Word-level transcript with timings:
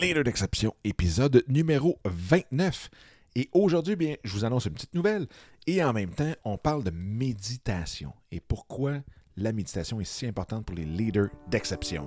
Leader 0.00 0.22
d'exception, 0.22 0.76
épisode 0.84 1.42
numéro 1.48 1.98
29. 2.04 2.88
Et 3.34 3.48
aujourd'hui, 3.52 3.96
bien, 3.96 4.14
je 4.22 4.32
vous 4.32 4.44
annonce 4.44 4.66
une 4.66 4.74
petite 4.74 4.94
nouvelle. 4.94 5.26
Et 5.66 5.82
en 5.82 5.92
même 5.92 6.10
temps, 6.10 6.32
on 6.44 6.56
parle 6.56 6.84
de 6.84 6.90
méditation 6.90 8.12
et 8.30 8.38
pourquoi 8.38 8.98
la 9.36 9.52
méditation 9.52 10.00
est 10.00 10.04
si 10.04 10.26
importante 10.26 10.64
pour 10.64 10.76
les 10.76 10.84
leaders 10.84 11.30
d'exception? 11.48 12.06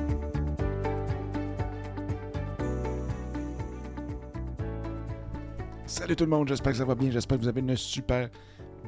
Salut 6.11 6.17
tout 6.17 6.25
le 6.25 6.37
monde, 6.37 6.49
j'espère 6.49 6.73
que 6.73 6.77
ça 6.77 6.83
va 6.83 6.93
bien, 6.93 7.09
j'espère 7.09 7.37
que 7.37 7.43
vous 7.43 7.47
avez 7.47 7.61
une 7.61 7.77
super 7.77 8.29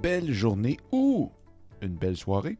belle 0.01 0.33
journée 0.33 0.77
ou 0.91 1.31
une 1.81 1.95
belle 1.95 2.17
soirée. 2.17 2.57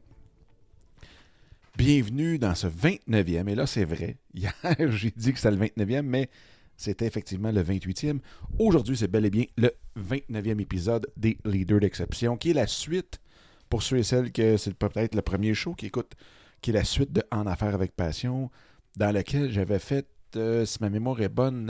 Bienvenue 1.77 2.39
dans 2.39 2.55
ce 2.55 2.67
29e, 2.67 3.49
et 3.49 3.55
là 3.55 3.67
c'est 3.67 3.83
vrai, 3.83 4.15
hier 4.33 4.53
j'ai 4.87 5.11
dit 5.11 5.33
que 5.33 5.39
c'était 5.39 5.51
le 5.51 5.57
29e, 5.57 6.03
mais 6.03 6.29
c'était 6.77 7.05
effectivement 7.05 7.51
le 7.51 7.61
28e. 7.61 8.19
Aujourd'hui 8.57 8.95
c'est 8.95 9.09
bel 9.09 9.25
et 9.25 9.29
bien 9.29 9.43
le 9.57 9.73
29e 9.99 10.61
épisode 10.61 11.07
des 11.17 11.37
Leaders 11.43 11.81
d'exception, 11.81 12.37
qui 12.37 12.51
est 12.51 12.53
la 12.53 12.67
suite, 12.67 13.19
pour 13.67 13.83
ceux 13.83 13.97
et 13.97 14.03
celles 14.03 14.31
que 14.31 14.55
c'est 14.55 14.73
peut-être 14.75 15.13
le 15.13 15.23
premier 15.23 15.53
show 15.53 15.73
qui 15.73 15.87
écoute, 15.87 16.13
qui 16.61 16.69
est 16.69 16.73
la 16.73 16.85
suite 16.85 17.11
de 17.11 17.21
En 17.31 17.47
affaires 17.47 17.75
avec 17.75 17.97
passion, 17.97 18.49
dans 18.95 19.13
lequel 19.13 19.51
j'avais 19.51 19.79
fait 19.79 20.07
euh, 20.35 20.65
si 20.65 20.77
ma 20.81 20.89
mémoire 20.89 21.21
est 21.21 21.29
bonne, 21.29 21.67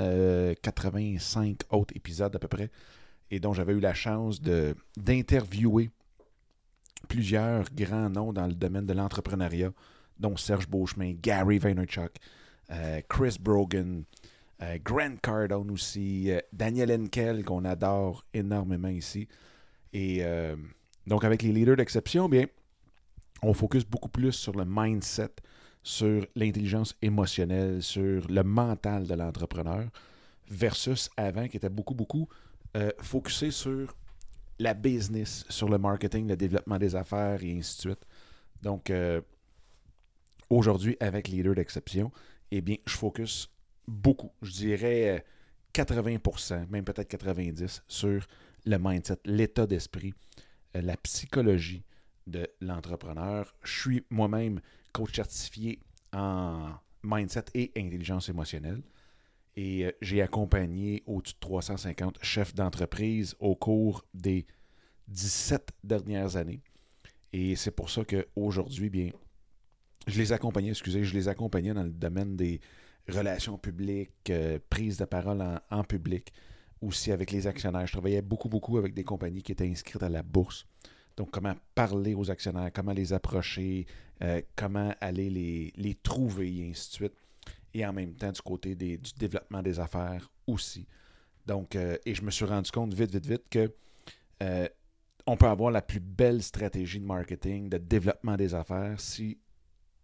85 0.62 1.62
euh, 1.72 1.76
autres 1.78 1.96
épisodes 1.96 2.36
à 2.36 2.40
peu 2.40 2.48
près, 2.48 2.70
et 3.32 3.40
dont 3.40 3.54
j'avais 3.54 3.74
eu 3.74 3.80
la 3.80 3.94
chance 3.94 4.42
d'interviewer 4.42 5.90
plusieurs 7.08 7.66
grands 7.74 8.10
noms 8.10 8.34
dans 8.34 8.48
le 8.48 8.54
domaine 8.54 8.86
de 8.86 8.94
l'entrepreneuriat, 8.94 9.72
dont 10.20 10.38
Serge 10.38 10.68
Beauchemin, 10.68 11.14
Gary 11.22 11.58
Vaynerchuk, 11.60 12.12
euh, 12.72 13.02
Chris 13.10 13.38
Brogan, 13.40 14.04
Grant 14.86 15.18
Cardone 15.22 15.72
aussi, 15.72 16.32
Daniel 16.54 16.90
Henkel, 16.90 17.44
qu'on 17.44 17.66
adore 17.66 18.24
énormément 18.34 18.88
ici. 18.88 19.28
Et 19.92 20.24
donc, 21.06 21.26
avec 21.26 21.42
les 21.42 21.52
leaders 21.52 21.76
d'exception, 21.76 22.30
bien, 22.30 22.46
on 23.42 23.54
focus 23.54 23.84
beaucoup 23.84 24.08
plus 24.08 24.32
sur 24.32 24.54
le 24.54 24.64
mindset 24.66 25.32
sur 25.84 26.26
l'intelligence 26.36 26.96
émotionnelle, 27.02 27.84
sur 27.84 28.26
le 28.28 28.44
mental 28.44 29.06
de 29.06 29.14
l'entrepreneur, 29.14 29.90
versus 30.50 31.10
avant 31.18 31.48
qui 31.48 31.58
était 31.58 31.70
beaucoup, 31.70 31.94
beaucoup 31.94 32.28
euh, 32.76 32.92
focusé 33.00 33.52
sur 33.52 33.94
la 34.60 34.74
business, 34.74 35.46
sur 35.50 35.68
le 35.68 35.78
marketing, 35.78 36.28
le 36.28 36.38
développement 36.38 36.78
des 36.78 36.96
affaires 36.96 37.44
et 37.44 37.52
ainsi 37.52 37.76
de 37.76 37.82
suite. 37.82 38.06
Donc, 38.62 38.90
euh, 38.90 39.22
aujourd'hui, 40.50 40.96
avec 41.00 41.28
Leader 41.28 41.56
d'exception, 41.56 42.12
eh 42.52 42.62
bien, 42.62 42.78
je 42.86 42.96
focus 42.96 43.50
beaucoup, 43.88 44.32
je 44.42 44.52
dirais 44.52 45.26
80%, 45.74 46.54
euh, 46.54 46.66
même 46.70 46.86
peut-être 46.86 47.10
90%, 47.10 47.82
sur 47.88 48.26
le 48.66 48.78
mindset, 48.80 49.18
l'état 49.26 49.68
d'esprit, 49.68 50.14
la 50.74 50.96
psychologie 50.98 51.84
de 52.26 52.48
l'entrepreneur. 52.62 53.54
Je 53.64 53.80
suis 53.82 54.06
moi-même 54.10 54.62
coach 54.94 55.16
certifié 55.16 55.80
en 56.14 56.70
mindset 57.04 57.46
et 57.54 57.72
intelligence 57.76 58.30
émotionnelle. 58.30 58.82
Et 59.56 59.86
euh, 59.86 59.92
j'ai 60.02 60.22
accompagné 60.22 61.04
au-dessus 61.06 61.36
de 61.36 61.40
350 61.40 62.20
chefs 62.24 62.56
d'entreprise 62.56 63.36
au 63.40 63.56
cours 63.56 64.06
des 64.14 64.46
17 65.10 65.72
dernières 65.84 66.38
années. 66.38 66.62
Et 67.34 67.56
c'est 67.56 67.72
pour 67.72 67.90
ça 67.90 68.04
qu'aujourd'hui, 68.06 68.90
bien, 68.90 69.10
je 70.08 70.18
les 70.18 70.32
accompagnais, 70.32 70.70
excusez, 70.70 71.04
je 71.04 71.14
les 71.14 71.28
accompagnais 71.28 71.74
dans 71.74 71.84
le 71.84 71.92
domaine 71.92 72.36
des 72.36 72.62
relations 73.08 73.58
publiques, 73.58 74.30
euh, 74.30 74.60
prise 74.70 74.98
de 74.98 75.06
parole 75.06 75.42
en, 75.42 75.60
en, 75.70 75.84
public, 75.84 76.32
aussi 76.82 77.12
avec 77.12 77.32
les 77.32 77.48
actionnaires. 77.48 77.86
Je 77.86 77.92
travaillais 77.92 78.22
beaucoup, 78.22 78.50
beaucoup 78.50 78.78
avec 78.78 78.94
des 78.94 79.04
compagnies 79.04 79.44
qui 79.44 79.52
étaient 79.52 79.68
inscrites 79.68 80.04
à 80.04 80.10
la 80.10 80.24
bourse. 80.24 80.66
Donc, 81.16 81.32
comment 81.32 81.56
parler 81.76 82.14
aux 82.14 82.32
actionnaires, 82.32 82.72
comment 82.74 82.94
les 82.94 83.14
approcher, 83.14 83.86
euh, 84.22 84.42
comment 84.56 84.94
aller 85.02 85.30
les, 85.76 85.96
trouver, 85.96 86.58
et 86.58 86.70
ainsi 86.70 86.90
de 86.90 86.94
suite. 86.94 87.14
Et 87.74 87.86
en 87.86 87.94
même 87.94 88.14
temps, 88.16 88.32
du 88.32 88.42
côté 88.42 88.76
du 88.76 88.98
développement 89.18 89.62
des 89.62 89.80
affaires 89.80 90.30
aussi. 90.48 90.88
Donc, 91.46 91.76
euh, 91.76 91.98
et 92.06 92.16
je 92.16 92.22
me 92.22 92.32
suis 92.32 92.46
rendu 92.46 92.72
compte 92.72 92.94
vite, 92.94 93.12
vite, 93.12 93.26
vite 93.26 93.50
que 93.50 93.72
euh, 94.42 94.68
on 95.26 95.38
peut 95.38 95.48
avoir 95.48 95.72
la 95.72 95.82
plus 95.82 96.00
belle 96.00 96.42
stratégie 96.44 97.00
de 97.00 97.06
marketing, 97.06 97.70
de 97.70 97.78
développement 97.78 98.36
des 98.36 98.54
affaires 98.54 99.00
si 99.00 99.38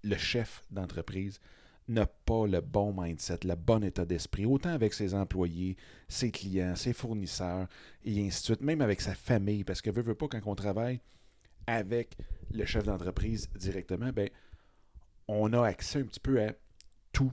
le 0.03 0.17
chef 0.17 0.63
d'entreprise 0.71 1.39
n'a 1.89 2.05
pas 2.05 2.45
le 2.47 2.61
bon 2.61 2.93
mindset, 2.95 3.39
le 3.43 3.55
bon 3.55 3.83
état 3.83 4.05
d'esprit, 4.05 4.45
autant 4.45 4.69
avec 4.69 4.93
ses 4.93 5.13
employés, 5.13 5.75
ses 6.07 6.31
clients, 6.31 6.75
ses 6.75 6.93
fournisseurs, 6.93 7.67
et 8.05 8.25
ainsi 8.25 8.41
de 8.41 8.45
suite, 8.45 8.61
même 8.61 8.81
avec 8.81 9.01
sa 9.01 9.15
famille, 9.15 9.63
parce 9.63 9.81
que 9.81 9.89
veut, 9.89 10.03
veut 10.03 10.15
pas, 10.15 10.27
quand 10.27 10.41
on 10.45 10.55
travaille 10.55 11.01
avec 11.67 12.17
le 12.51 12.65
chef 12.65 12.83
d'entreprise 12.83 13.49
directement, 13.55 14.11
ben, 14.11 14.29
on 15.27 15.53
a 15.53 15.65
accès 15.65 15.99
un 15.99 16.05
petit 16.05 16.19
peu 16.19 16.41
à 16.41 16.53
tout 17.11 17.31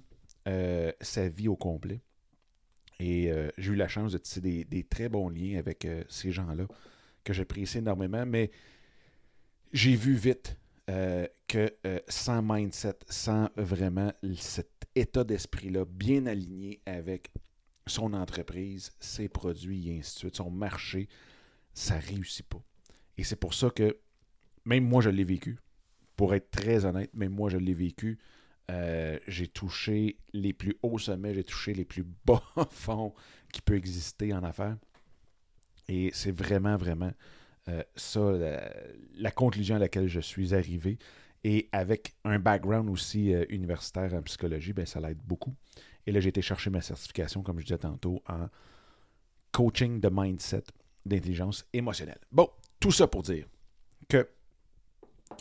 euh, 0.48 0.92
sa 1.00 1.28
vie 1.28 1.48
au 1.48 1.56
complet. 1.56 2.00
Et 2.98 3.30
euh, 3.30 3.50
j'ai 3.58 3.72
eu 3.72 3.76
la 3.76 3.88
chance 3.88 4.12
de 4.12 4.18
tisser 4.18 4.40
des, 4.40 4.84
très 4.84 5.08
bons 5.08 5.28
liens 5.28 5.58
avec 5.58 5.84
euh, 5.84 6.02
ces 6.08 6.32
gens-là 6.32 6.66
que 7.24 7.32
j'apprécie 7.32 7.78
énormément, 7.78 8.24
mais 8.24 8.50
j'ai 9.72 9.96
vu 9.96 10.14
vite 10.14 10.56
euh, 10.88 11.26
que 11.48 11.72
euh, 11.86 11.98
sans 12.08 12.42
mindset, 12.42 12.98
sans 13.08 13.50
vraiment 13.56 14.12
cet 14.36 14.70
état 14.94 15.24
d'esprit-là 15.24 15.84
bien 15.84 16.26
aligné 16.26 16.80
avec 16.86 17.32
son 17.86 18.14
entreprise, 18.14 18.92
ses 19.00 19.28
produits 19.28 19.90
et 19.90 19.98
ainsi 19.98 20.14
de 20.14 20.18
suite, 20.18 20.36
son 20.36 20.50
marché, 20.50 21.08
ça 21.74 21.96
ne 21.96 22.02
réussit 22.02 22.46
pas. 22.46 22.62
Et 23.18 23.24
c'est 23.24 23.36
pour 23.36 23.54
ça 23.54 23.70
que 23.70 23.98
même 24.64 24.84
moi, 24.84 25.00
je 25.00 25.10
l'ai 25.10 25.24
vécu. 25.24 25.58
Pour 26.16 26.34
être 26.34 26.50
très 26.50 26.84
honnête, 26.84 27.12
même 27.14 27.32
moi, 27.32 27.50
je 27.50 27.58
l'ai 27.58 27.74
vécu. 27.74 28.18
Euh, 28.70 29.18
j'ai 29.28 29.46
touché 29.46 30.18
les 30.32 30.52
plus 30.52 30.76
hauts 30.82 30.98
sommets, 30.98 31.34
j'ai 31.34 31.44
touché 31.44 31.72
les 31.72 31.84
plus 31.84 32.04
bas 32.24 32.42
fonds 32.70 33.14
qui 33.52 33.60
peut 33.60 33.76
exister 33.76 34.32
en 34.32 34.42
affaires. 34.42 34.76
Et 35.88 36.10
c'est 36.12 36.32
vraiment, 36.32 36.76
vraiment 36.76 37.12
euh, 37.68 37.82
ça, 37.96 38.20
la, 39.16 39.30
conclusion 39.30 39.76
à 39.76 39.78
laquelle 39.78 40.08
je 40.08 40.20
suis 40.20 40.54
arrivé. 40.54 40.98
Et 41.44 41.68
avec 41.72 42.14
un 42.24 42.38
background 42.38 42.88
aussi 42.90 43.32
euh, 43.32 43.44
universitaire 43.50 44.14
en 44.14 44.22
psychologie, 44.22 44.72
ben, 44.72 44.86
ça 44.86 45.00
l'aide 45.00 45.18
beaucoup. 45.24 45.54
Et 46.06 46.12
là, 46.12 46.20
j'ai 46.20 46.28
été 46.28 46.42
chercher 46.42 46.70
ma 46.70 46.80
certification, 46.80 47.42
comme 47.42 47.58
je 47.58 47.66
disais 47.66 47.78
tantôt, 47.78 48.22
en 48.28 48.48
coaching 49.52 50.00
de 50.00 50.08
mindset, 50.12 50.64
d'intelligence 51.04 51.64
émotionnelle. 51.72 52.18
Bon, 52.32 52.48
tout 52.80 52.92
ça 52.92 53.06
pour 53.06 53.22
dire 53.22 53.46
que 54.08 54.28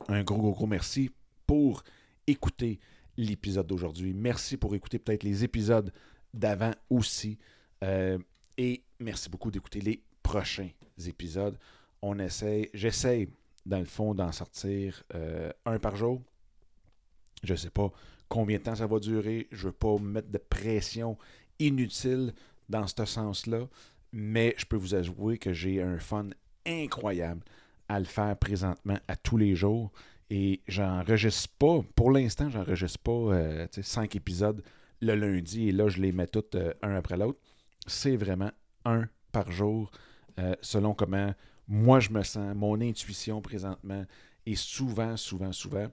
un 0.08 0.24
gros, 0.24 0.38
gros, 0.38 0.52
gros 0.52 0.68
merci 0.68 1.12
pour 1.46 1.84
écouter 2.28 2.80
l'épisode 3.18 3.68
d'aujourd'hui. 3.68 4.14
Merci 4.14 4.58
pour 4.58 4.76
écouter 4.76 5.00
peut-être 5.00 5.24
les 5.24 5.44
épisodes 5.44 5.92
d'avant 6.34 6.72
aussi. 6.90 7.38
Euh, 7.84 8.18
et 8.58 8.84
merci 9.00 9.30
beaucoup 9.30 9.52
d'écouter 9.52 9.82
les 9.82 10.04
prochains 10.24 10.70
épisodes 11.06 11.58
on 12.06 12.20
essaie, 12.20 12.70
j'essaie 12.76 13.28
dans 13.66 13.80
le 13.80 13.86
fond 13.86 14.14
d'en 14.14 14.32
sortir 14.32 15.04
euh, 15.16 15.52
un 15.66 15.80
par 15.80 15.96
jour. 15.96 16.22
Je 17.44 17.54
ne 17.54 17.58
sais 17.58 17.72
pas 17.72 17.92
combien 18.30 18.60
de 18.60 18.64
temps 18.64 18.76
ça 18.76 18.86
va 18.86 19.00
durer. 19.00 19.48
Je 19.52 19.64
ne 19.64 19.68
veux 19.68 19.72
pas 19.72 19.98
mettre 19.98 20.30
de 20.30 20.38
pression 20.38 21.18
inutile 21.58 22.34
dans 22.70 22.86
ce 22.86 23.06
sens-là, 23.06 23.68
mais 24.12 24.54
je 24.58 24.66
peux 24.66 24.76
vous 24.76 24.94
avouer 24.94 25.40
que 25.40 25.52
j'ai 25.52 25.82
un 25.82 25.98
fun 25.98 26.30
incroyable 26.68 27.42
à 27.90 28.00
le 28.00 28.06
faire 28.06 28.38
présentement 28.38 29.00
à 29.08 29.16
tous 29.16 29.38
les 29.38 29.56
jours 29.56 29.92
Et 30.30 30.62
j'enregistre 30.68 31.50
pas, 31.58 31.82
pour 31.96 32.12
l'instant, 32.12 32.52
j'enregistre 32.52 33.00
pas 33.00 33.12
euh, 33.12 33.68
cinq 33.82 34.16
épisodes 34.16 34.62
le 35.02 35.16
lundi 35.16 35.70
et 35.70 35.72
là, 35.72 35.88
je 35.88 36.02
les 36.02 36.12
mets 36.12 36.28
tous 36.28 36.44
euh, 36.56 36.72
un 36.84 36.96
après 36.96 37.18
l'autre. 37.18 37.40
C'est 37.88 38.16
vraiment 38.16 38.52
un 38.86 39.08
par 39.32 39.52
jour, 39.52 39.92
selon 40.62 40.94
comment 40.94 41.34
moi 41.68 42.00
je 42.00 42.10
me 42.10 42.24
sens, 42.24 42.56
mon 42.56 42.80
intuition 42.82 43.42
présentement. 43.42 44.06
Et 44.46 44.56
souvent, 44.56 45.18
souvent, 45.18 45.52
souvent, 45.52 45.88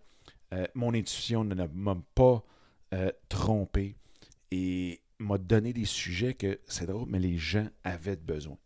mon 0.75 0.93
intuition 0.95 1.45
ne 1.45 1.55
m'a 1.55 1.97
pas 2.15 2.45
trompé 3.29 3.97
et 4.51 5.01
m'a 5.19 5.39
donné 5.39 5.73
des 5.73 5.87
sujets 5.87 6.35
que, 6.35 6.61
c'est 6.67 6.87
drôle, 6.87 7.09
mais 7.09 7.19
les 7.19 7.39
gens 7.39 7.67
avaient 7.85 8.17
besoin. 8.17 8.59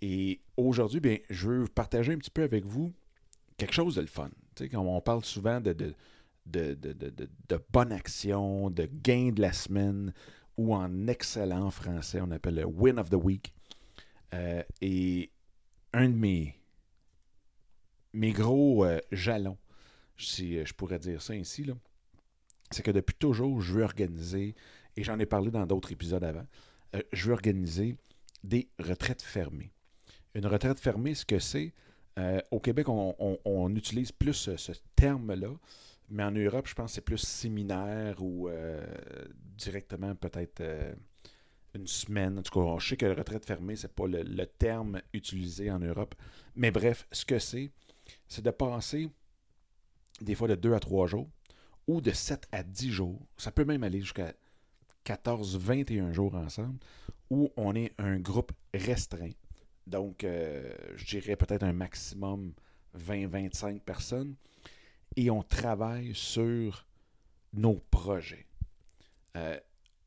Et 0.00 0.40
aujourd'hui, 0.56 1.22
je 1.30 1.48
veux 1.48 1.64
partager 1.66 2.12
un 2.12 2.18
petit 2.18 2.30
peu 2.30 2.42
avec 2.42 2.64
vous 2.64 2.92
quelque 3.56 3.72
chose 3.74 3.96
de 3.96 4.02
le 4.02 4.06
fun. 4.06 4.30
quand 4.70 4.80
on 4.80 5.00
parle 5.00 5.24
souvent 5.24 5.60
de, 5.60 5.72
de, 5.72 5.94
de, 6.46 7.60
bonne 7.72 7.92
action, 7.92 8.70
de 8.70 8.88
gain 9.02 9.32
de 9.32 9.40
la 9.40 9.52
semaine, 9.52 10.12
ou 10.56 10.74
en 10.74 11.08
excellent 11.08 11.70
français, 11.70 12.20
on 12.22 12.30
appelle 12.30 12.56
le 12.56 12.66
win 12.66 12.98
of 12.98 13.10
the 13.10 13.14
week. 13.14 13.52
Euh, 14.34 14.62
et 14.80 15.30
un 15.96 16.10
de 16.10 16.14
mes, 16.14 16.54
gros 18.32 18.84
euh, 18.84 19.00
jalons, 19.12 19.56
si 20.18 20.64
je 20.64 20.74
pourrais 20.74 20.98
dire 20.98 21.22
ça 21.22 21.32
ainsi, 21.32 21.66
c'est 22.70 22.82
que 22.82 22.90
depuis 22.90 23.14
toujours, 23.14 23.62
je 23.62 23.72
veux 23.72 23.82
organiser, 23.82 24.54
et 24.96 25.02
j'en 25.02 25.18
ai 25.18 25.26
parlé 25.26 25.50
dans 25.50 25.64
d'autres 25.66 25.92
épisodes 25.92 26.22
avant, 26.22 26.46
euh, 26.94 27.00
je 27.12 27.26
veux 27.26 27.32
organiser 27.32 27.96
des 28.44 28.68
retraites 28.78 29.22
fermées. 29.22 29.72
Une 30.34 30.46
retraite 30.46 30.78
fermée, 30.78 31.14
ce 31.14 31.24
que 31.24 31.38
c'est, 31.38 31.72
euh, 32.18 32.40
au 32.50 32.60
Québec, 32.60 32.88
on, 32.88 33.74
utilise 33.74 34.12
plus 34.12 34.50
ce, 34.56 34.72
terme-là, 34.96 35.54
mais 36.10 36.24
en 36.24 36.30
Europe, 36.30 36.66
je 36.66 36.74
pense 36.74 36.90
que 36.90 36.94
c'est 36.96 37.00
plus 37.00 37.18
séminaire 37.18 38.22
ou 38.22 38.48
euh, 38.48 38.84
directement 39.56 40.14
peut-être 40.14 40.60
euh, 40.60 40.94
une 41.76 41.86
semaine. 41.86 42.38
En 42.38 42.42
tout 42.42 42.60
cas, 42.60 42.78
je 42.78 42.88
sais 42.88 42.96
que 42.96 43.06
retraite 43.06 43.44
fermée, 43.44 43.76
c'est 43.76 43.94
pas 43.94 44.06
le, 44.06 44.22
le, 44.22 44.46
terme 44.46 45.00
utilisé 45.12 45.70
en 45.70 45.78
Europe. 45.78 46.14
Mais 46.54 46.70
bref, 46.70 47.06
ce 47.12 47.24
que 47.24 47.38
c'est, 47.38 47.70
c'est 48.28 48.42
de 48.44 48.50
passer 48.50 49.10
des 50.20 50.34
fois 50.34 50.48
de 50.48 50.54
2 50.54 50.74
à 50.74 50.80
3 50.80 51.06
jours 51.06 51.28
ou 51.86 52.00
de 52.00 52.10
7 52.10 52.48
à 52.52 52.62
10 52.62 52.90
jours. 52.90 53.20
Ça 53.36 53.52
peut 53.52 53.64
même 53.64 53.84
aller 53.84 54.00
jusqu'à 54.00 54.32
14, 55.04 55.56
21 55.58 56.12
jours 56.12 56.34
ensemble, 56.34 56.78
où 57.30 57.50
on 57.56 57.74
est 57.74 57.92
un 57.98 58.18
groupe 58.18 58.52
restreint 58.74 59.30
donc, 59.86 60.24
euh, 60.24 60.72
je 60.96 61.04
dirais 61.04 61.36
peut-être 61.36 61.62
un 61.62 61.72
maximum 61.72 62.52
20-25 62.98 63.80
personnes. 63.80 64.34
Et 65.14 65.30
on 65.30 65.42
travaille 65.42 66.14
sur 66.14 66.86
nos 67.52 67.78
projets. 67.90 68.46
Euh, 69.36 69.58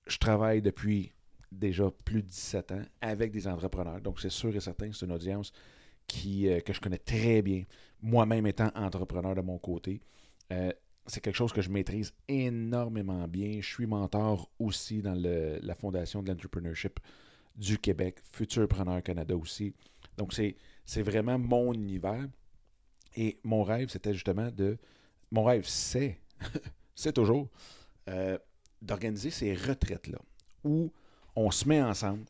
je 0.07 0.17
travaille 0.17 0.61
depuis 0.61 1.13
déjà 1.51 1.89
plus 2.05 2.21
de 2.21 2.27
17 2.27 2.71
ans 2.71 2.81
avec 3.01 3.31
des 3.31 3.47
entrepreneurs. 3.47 4.01
Donc, 4.01 4.19
c'est 4.19 4.29
sûr 4.29 4.55
et 4.55 4.59
certain 4.59 4.89
que 4.89 4.95
c'est 4.95 5.05
une 5.05 5.11
audience 5.11 5.51
qui, 6.07 6.47
euh, 6.47 6.59
que 6.59 6.73
je 6.73 6.79
connais 6.79 6.97
très 6.97 7.41
bien, 7.41 7.63
moi-même 8.01 8.47
étant 8.47 8.71
entrepreneur 8.75 9.35
de 9.35 9.41
mon 9.41 9.57
côté. 9.57 10.01
c'est 11.05 11.21
quelque 11.21 11.35
chose 11.35 11.53
que 11.53 11.61
je 11.61 11.69
maîtrise 11.69 12.13
énormément 12.27 13.27
bien. 13.27 13.61
Je 13.61 13.67
suis 13.67 13.85
mentor 13.87 14.49
aussi 14.59 15.01
dans 15.01 15.15
la 15.15 15.75
fondation 15.75 16.21
de 16.21 16.29
l'entrepreneurship 16.29 16.99
du 17.55 17.77
Québec, 17.77 18.19
Futurpreneur 18.31 19.03
Canada 19.03 19.35
aussi. 19.35 19.73
Donc, 20.17 20.33
c'est 20.33 21.01
vraiment 21.01 21.37
mon 21.37 21.73
univers. 21.73 22.27
Et 23.15 23.39
mon 23.43 23.63
rêve, 23.63 23.89
c'était 23.89 24.13
justement 24.13 24.49
de. 24.51 24.77
Mon 25.31 25.43
rêve, 25.43 25.65
c'est, 25.65 26.19
c'est 26.95 27.13
toujours, 27.13 27.49
euh, 28.09 28.37
d'organiser 28.81 29.29
ces 29.29 29.53
retraites-là, 29.53 30.19
où 30.63 30.91
on 31.39 31.51
se 31.51 31.65
met 31.65 31.81
ensemble 31.81 32.25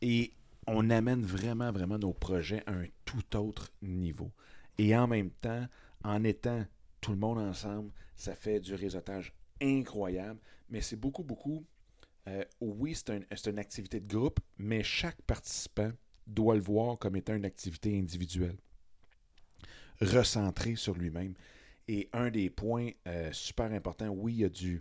et 0.00 0.30
on 0.68 0.88
amène 0.88 1.22
vraiment, 1.22 1.72
vraiment 1.72 1.98
nos 1.98 2.12
projets 2.12 2.62
à 2.66 2.72
un 2.72 2.86
tout 3.04 3.36
autre 3.36 3.72
niveau. 3.82 4.30
Et 4.78 4.96
en 4.96 5.08
même 5.08 5.30
temps, 5.30 5.66
en 6.04 6.22
étant 6.22 6.64
tout 7.00 7.10
le 7.10 7.18
monde 7.18 7.38
ensemble, 7.38 7.90
ça 8.14 8.36
fait 8.36 8.60
du 8.60 8.74
réseautage 8.74 9.34
incroyable, 9.60 10.38
mais 10.70 10.80
c'est 10.80 10.94
beaucoup, 10.94 11.24
beaucoup 11.24 11.64
euh, 12.28 12.44
oui, 12.60 12.94
c'est 12.94 13.50
une 13.50 13.58
activité 13.58 13.98
de 13.98 14.06
groupe, 14.06 14.38
mais 14.56 14.84
chaque 14.84 15.20
participant 15.22 15.90
doit 16.24 16.54
le 16.54 16.60
voir 16.60 16.96
comme 16.96 17.16
étant 17.16 17.34
une 17.34 17.44
activité 17.44 17.98
individuelle, 17.98 18.56
recentrée 20.00 20.76
sur 20.76 20.94
lui-même. 20.94 21.34
Et 21.88 22.08
un 22.12 22.30
des 22.30 22.50
points 22.50 22.90
euh, 23.08 23.32
super 23.32 23.72
importants, 23.72 24.10
oui, 24.10 24.34
il 24.34 24.38
y 24.38 24.44
a 24.44 24.48
du. 24.48 24.80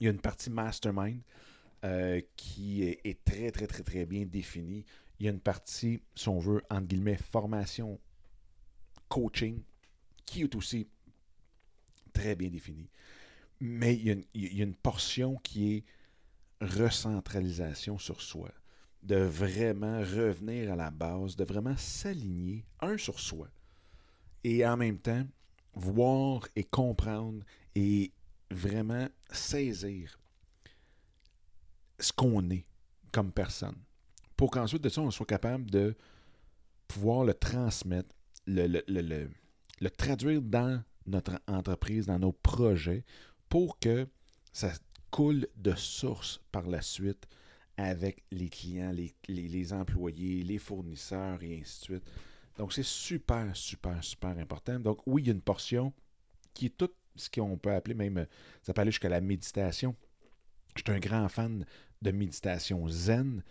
Il 0.00 0.04
y 0.04 0.08
a 0.08 0.10
une 0.10 0.20
partie 0.20 0.50
mastermind 0.50 1.22
euh, 1.84 2.20
qui 2.36 2.84
est, 2.84 3.24
très, 3.24 3.50
très, 3.50 3.66
très, 3.66 3.82
très 3.82 4.06
bien 4.06 4.24
définie. 4.24 4.84
Il 5.18 5.26
y 5.26 5.28
a 5.28 5.32
une 5.32 5.40
partie, 5.40 6.00
si 6.14 6.28
on 6.28 6.38
veut, 6.38 6.62
entre 6.70 6.86
guillemets, 6.86 7.16
formation, 7.16 7.98
coaching, 9.08 9.62
qui 10.24 10.42
est 10.42 10.54
aussi 10.54 10.88
très 12.12 12.34
bien 12.34 12.50
définie. 12.50 12.88
Mais 13.60 13.94
il 13.96 14.24
y 14.34 14.60
a 14.60 14.64
une 14.64 14.74
portion 14.74 15.36
qui 15.36 15.74
est 15.74 15.84
recentralisation 16.60 17.98
sur 17.98 18.20
soi, 18.20 18.50
de 19.02 19.16
vraiment 19.16 19.98
revenir 19.98 20.72
à 20.72 20.76
la 20.76 20.90
base, 20.90 21.36
de 21.36 21.44
vraiment 21.44 21.76
s'aligner 21.76 22.64
un 22.80 22.96
sur 22.96 23.18
soi 23.18 23.48
et 24.44 24.66
en 24.66 24.76
même 24.76 24.98
temps 24.98 25.26
voir 25.74 26.46
et 26.56 26.64
comprendre 26.64 27.44
et 27.74 28.12
vraiment 28.50 29.08
saisir 29.30 30.18
ce 32.04 32.12
qu'on 32.12 32.50
est 32.50 32.66
comme 33.12 33.32
personne 33.32 33.76
pour 34.36 34.50
qu'ensuite 34.50 34.82
de 34.82 34.88
ça 34.88 35.00
on 35.00 35.10
soit 35.10 35.26
capable 35.26 35.70
de 35.70 35.94
pouvoir 36.88 37.24
le 37.24 37.34
transmettre, 37.34 38.14
le, 38.46 38.66
le, 38.66 38.82
le, 38.88 39.30
le 39.80 39.90
traduire 39.90 40.42
dans 40.42 40.82
notre 41.06 41.40
entreprise, 41.46 42.06
dans 42.06 42.18
nos 42.18 42.32
projets 42.32 43.04
pour 43.48 43.78
que 43.78 44.06
ça 44.52 44.72
coule 45.10 45.46
de 45.56 45.74
source 45.74 46.40
par 46.50 46.66
la 46.66 46.82
suite 46.82 47.26
avec 47.76 48.24
les 48.30 48.48
clients, 48.48 48.92
les, 49.28 49.72
employés, 49.72 50.42
les 50.42 50.58
fournisseurs 50.58 51.42
et 51.42 51.60
ainsi 51.60 51.80
de 51.80 51.84
suite. 51.84 52.10
Donc, 52.56 52.72
c'est 52.72 52.84
super, 52.84 53.54
super, 53.56 54.02
super 54.04 54.38
important. 54.38 54.78
Donc, 54.78 55.00
oui, 55.06 55.22
il 55.22 55.26
y 55.26 55.30
a 55.30 55.34
une 55.34 55.40
portion 55.40 55.92
qui 56.54 56.66
est 56.66 56.76
tout 56.76 56.90
ce 57.16 57.30
qu'on 57.30 57.56
peut 57.56 57.72
appeler 57.72 57.94
même, 57.94 58.26
ça 58.62 58.72
peut 58.72 58.80
aller 58.80 58.90
jusqu'à 58.90 59.08
la 59.08 59.20
méditation. 59.20 59.94
Je 60.76 60.82
suis 60.82 60.92
un 60.92 61.00
grand 61.00 61.28
fan 61.28 61.64
de 62.02 62.10
méditation 62.10 62.86
zen 62.88 63.42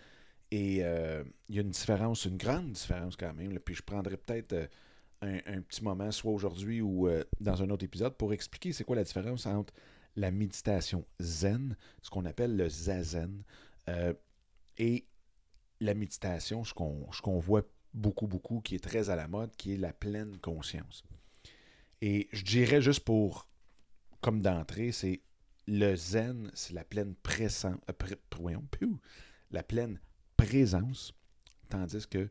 et 0.52 0.84
euh, 0.84 1.24
il 1.48 1.56
y 1.56 1.58
a 1.58 1.62
une 1.62 1.70
différence, 1.70 2.26
une 2.26 2.36
grande 2.36 2.72
différence 2.72 3.16
quand 3.16 3.32
même. 3.32 3.58
puis 3.58 3.74
je 3.74 3.82
prendrai 3.82 4.18
peut-être 4.18 4.52
euh, 4.52 5.40
un, 5.46 5.62
petit 5.62 5.82
moment, 5.82 6.10
soit 6.12 6.30
aujourd'hui 6.30 6.82
ou 6.82 7.08
euh, 7.08 7.24
dans 7.40 7.62
un 7.62 7.70
autre 7.70 7.84
épisode, 7.84 8.16
pour 8.16 8.34
expliquer 8.34 8.74
c'est 8.74 8.84
quoi 8.84 8.96
la 8.96 9.04
différence 9.04 9.46
entre 9.46 9.72
la 10.14 10.30
méditation 10.30 11.06
zen, 11.20 11.74
ce 12.02 12.10
qu'on 12.10 12.26
appelle 12.26 12.54
le 12.54 12.68
zazen, 12.68 13.42
et 14.76 15.06
la 15.80 15.94
méditation, 15.94 16.64
ce 16.64 16.74
qu'on 16.74 17.38
voit 17.38 17.62
beaucoup, 17.94 18.26
beaucoup, 18.26 18.60
qui 18.60 18.74
est 18.74 18.84
très 18.84 19.08
à 19.08 19.16
la 19.16 19.26
mode, 19.26 19.56
qui 19.56 19.72
est 19.72 19.78
la 19.78 19.94
pleine 19.94 20.36
conscience. 20.38 21.02
Et 22.02 22.28
je 22.32 22.44
dirais 22.44 22.82
juste 22.82 23.00
pour, 23.00 23.48
comme 24.20 24.42
d'entrée, 24.42 24.92
c'est 24.92 25.22
le 25.66 25.94
zen, 25.94 26.50
c'est 26.54 26.72
la 26.72 26.84
pleine 26.84 27.14
présence, 27.14 27.76
euh, 27.88 28.88
la 29.50 29.62
pleine 29.62 30.00
présence, 30.36 31.14
tandis 31.68 32.06
que 32.06 32.28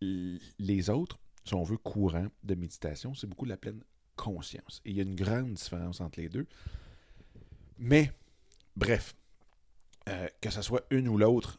les 0.00 0.90
autres, 0.90 1.18
si 1.44 1.54
on 1.54 1.62
veut, 1.62 1.76
courant 1.76 2.26
de 2.42 2.54
méditation, 2.54 3.14
c'est 3.14 3.26
beaucoup 3.26 3.44
la 3.44 3.56
pleine 3.56 3.82
conscience. 4.16 4.80
Et 4.84 4.90
il 4.90 4.96
y 4.96 5.00
a 5.00 5.02
une 5.02 5.14
grande 5.14 5.54
différence 5.54 6.00
entre 6.00 6.20
les 6.20 6.28
deux. 6.28 6.46
Mais, 7.78 8.12
bref, 8.76 9.14
euh, 10.08 10.28
que 10.40 10.50
ce 10.50 10.62
soit 10.62 10.84
une 10.90 11.08
ou 11.08 11.18
l'autre 11.18 11.58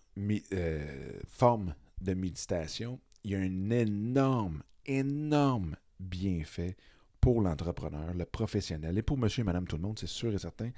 euh, 0.53 1.19
forme 1.27 1.75
de 2.01 2.13
méditation, 2.13 2.99
il 3.23 3.31
y 3.31 3.35
a 3.35 3.39
un 3.39 3.69
énorme, 3.69 4.63
énorme 4.85 5.75
bienfait 5.99 6.75
pour 7.19 7.41
l'entrepreneur, 7.41 8.13
le 8.13 8.25
professionnel, 8.25 8.97
et 8.97 9.01
pour 9.01 9.17
monsieur 9.17 9.41
et 9.41 9.45
madame 9.45 9.67
tout 9.67 9.77
le 9.77 9.81
monde, 9.81 9.97
c'est 9.97 10.07
sûr 10.07 10.33
et 10.33 10.37
certain, 10.37 10.69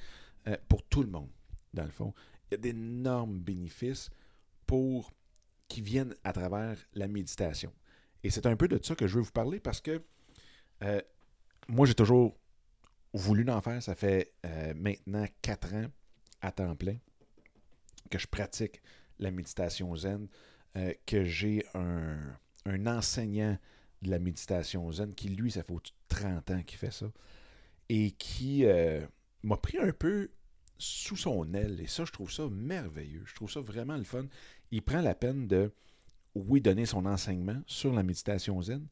euh, 0.47 0.57
pour 0.67 0.83
tout 0.83 1.03
le 1.03 1.09
monde, 1.09 1.29
dans 1.73 1.85
le 1.85 1.91
fond. 1.91 2.13
Il 2.49 2.53
y 2.53 2.55
a 2.55 2.57
d'énormes 2.57 3.39
bénéfices 3.39 4.09
pour 4.65 5.11
qui 5.67 5.81
viennent 5.81 6.15
à 6.23 6.33
travers 6.33 6.77
la 6.93 7.07
méditation. 7.07 7.73
Et 8.23 8.29
c'est 8.29 8.45
un 8.45 8.55
peu 8.55 8.67
de 8.67 8.79
ça 8.81 8.95
que 8.95 9.07
je 9.07 9.15
veux 9.15 9.21
vous 9.21 9.31
parler 9.31 9.59
parce 9.59 9.81
que 9.81 10.01
moi, 11.67 11.85
j'ai 11.85 11.95
toujours 11.95 12.37
voulu 13.13 13.49
en 13.49 13.61
faire. 13.61 13.81
Ça 13.81 13.95
fait 13.95 14.33
euh, 14.45 14.73
maintenant 14.75 15.25
quatre 15.41 15.73
ans 15.73 15.87
à 16.41 16.51
temps 16.51 16.75
plein 16.75 16.97
que 18.09 18.17
je 18.17 18.27
pratique 18.27 18.81
la 19.19 19.31
méditation 19.31 19.95
zen, 19.95 20.27
euh, 20.77 20.93
que 21.05 21.23
j'ai 21.25 21.65
un, 21.73 22.17
enseignant 22.85 23.57
de 24.01 24.11
la 24.11 24.19
méditation 24.19 24.89
zen, 24.91 25.13
qui 25.13 25.29
lui, 25.29 25.51
ça 25.51 25.63
fait 25.63 25.73
30 26.07 26.51
ans 26.51 26.63
qu'il 26.63 26.77
fait 26.77 26.91
ça, 26.91 27.07
et 27.89 28.11
qui 28.11 28.65
euh, 28.65 29.05
m'a 29.43 29.57
pris 29.57 29.77
un 29.77 29.91
peu 29.91 30.29
sous 30.77 31.17
son 31.17 31.53
aile. 31.53 31.79
Et 31.81 31.87
ça, 31.87 32.05
je 32.05 32.11
trouve 32.11 32.31
ça 32.31 32.47
merveilleux. 32.49 33.23
Je 33.25 33.35
trouve 33.35 33.51
ça 33.51 33.61
vraiment 33.61 33.97
le 33.97 34.03
fun. 34.03 34.25
Il 34.71 34.81
prend 34.81 35.01
la 35.01 35.15
peine 35.15 35.47
de, 35.47 35.71
oui, 36.35 36.61
donner 36.61 36.85
son 36.85 37.05
enseignement 37.05 37.61
sur 37.65 37.93
la 37.93 38.03
méditation 38.03 38.61
zen, 38.61 38.85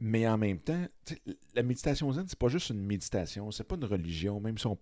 mais 0.00 0.26
en 0.26 0.38
même 0.38 0.58
temps, 0.58 0.86
la 1.54 1.62
méditation 1.62 2.12
zen, 2.12 2.26
c'est 2.28 2.38
pas 2.38 2.48
juste 2.48 2.70
une 2.70 2.84
méditation, 2.84 3.50
c'est 3.50 3.64
pas 3.64 3.76
une 3.76 3.84
religion, 3.84 4.40
même 4.40 4.58
si 4.58 4.66
on, 4.66 4.78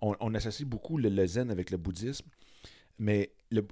on, 0.00 0.34
associe 0.34 0.68
beaucoup 0.68 0.98
le, 0.98 1.26
zen 1.26 1.50
avec 1.50 1.70
le 1.70 1.76
bouddhisme, 1.76 2.26
mais 2.98 3.32
le, 3.50 3.66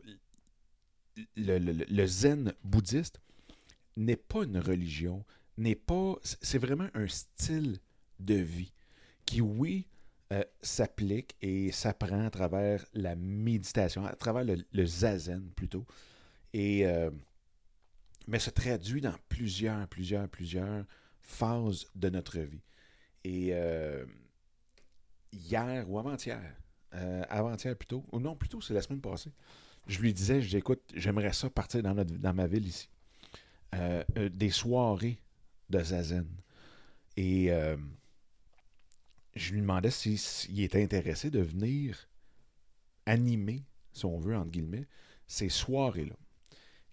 le 1.37 2.07
zen 2.07 2.55
bouddhiste 2.63 3.21
n'est 3.97 4.17
pas 4.17 4.45
une 4.45 4.59
religion, 4.59 5.25
n'est 5.57 5.75
pas. 5.75 6.17
C'est 6.23 6.59
vraiment 6.59 6.89
un 6.95 7.09
style 7.09 7.79
de 8.21 8.35
vie 8.35 8.73
qui, 9.27 9.41
oui, 9.41 9.87
euh, 10.35 10.43
s'applique 10.63 11.37
et 11.43 11.71
s'apprend 11.71 12.27
à 12.27 12.31
travers 12.31 12.85
la 12.93 13.15
méditation, 13.15 14.05
à 14.05 14.17
travers 14.17 14.45
le, 14.45 14.87
zazen 14.87 15.49
plutôt. 15.55 15.87
Et, 16.53 16.85
euh, 16.87 17.11
mais 18.27 18.41
se 18.41 18.51
traduit 18.51 19.01
dans 19.01 19.15
plusieurs, 19.29 19.87
plusieurs, 19.87 20.29
plusieurs 20.29 20.87
phases 21.21 21.87
de 21.95 22.09
notre 22.09 22.41
vie. 22.41 22.63
Et 23.23 23.51
euh, 23.53 24.05
hier 25.31 25.89
ou 25.89 26.01
avant-hier, 26.01 26.43
avant-hier 27.29 27.77
plutôt, 27.77 28.05
ou 28.11 28.19
non, 28.19 28.35
plutôt 28.35 28.61
c'est 28.61 28.75
la 28.75 28.83
semaine 28.83 29.01
passée, 29.01 29.31
je 29.87 30.01
lui 30.01 30.13
disais, 30.13 30.41
j'écoute, 30.41 30.83
j'aimerais 30.95 31.33
ça 31.33 31.49
partir 31.49 31.83
dans, 31.83 31.95
notre, 31.95 32.13
dans 32.15 32.35
ma 32.35 32.49
ville 32.49 32.67
ici. 32.67 32.89
des 34.17 34.51
soirées 34.51 35.21
de 35.71 35.81
zazen. 35.81 36.27
Et 37.17 37.53
je 39.35 39.53
lui 39.53 39.61
demandais 39.61 39.91
s'il 39.91 40.61
était 40.61 40.83
intéressé 40.83 41.31
de 41.31 41.41
venir 41.41 42.09
animer, 43.07 43.65
si 43.93 44.07
on 44.07 44.19
veut, 44.19 44.37
entre 44.37 44.51
guillemets, 44.51 44.87
ces 45.27 45.49
soirées-là. 45.49 46.17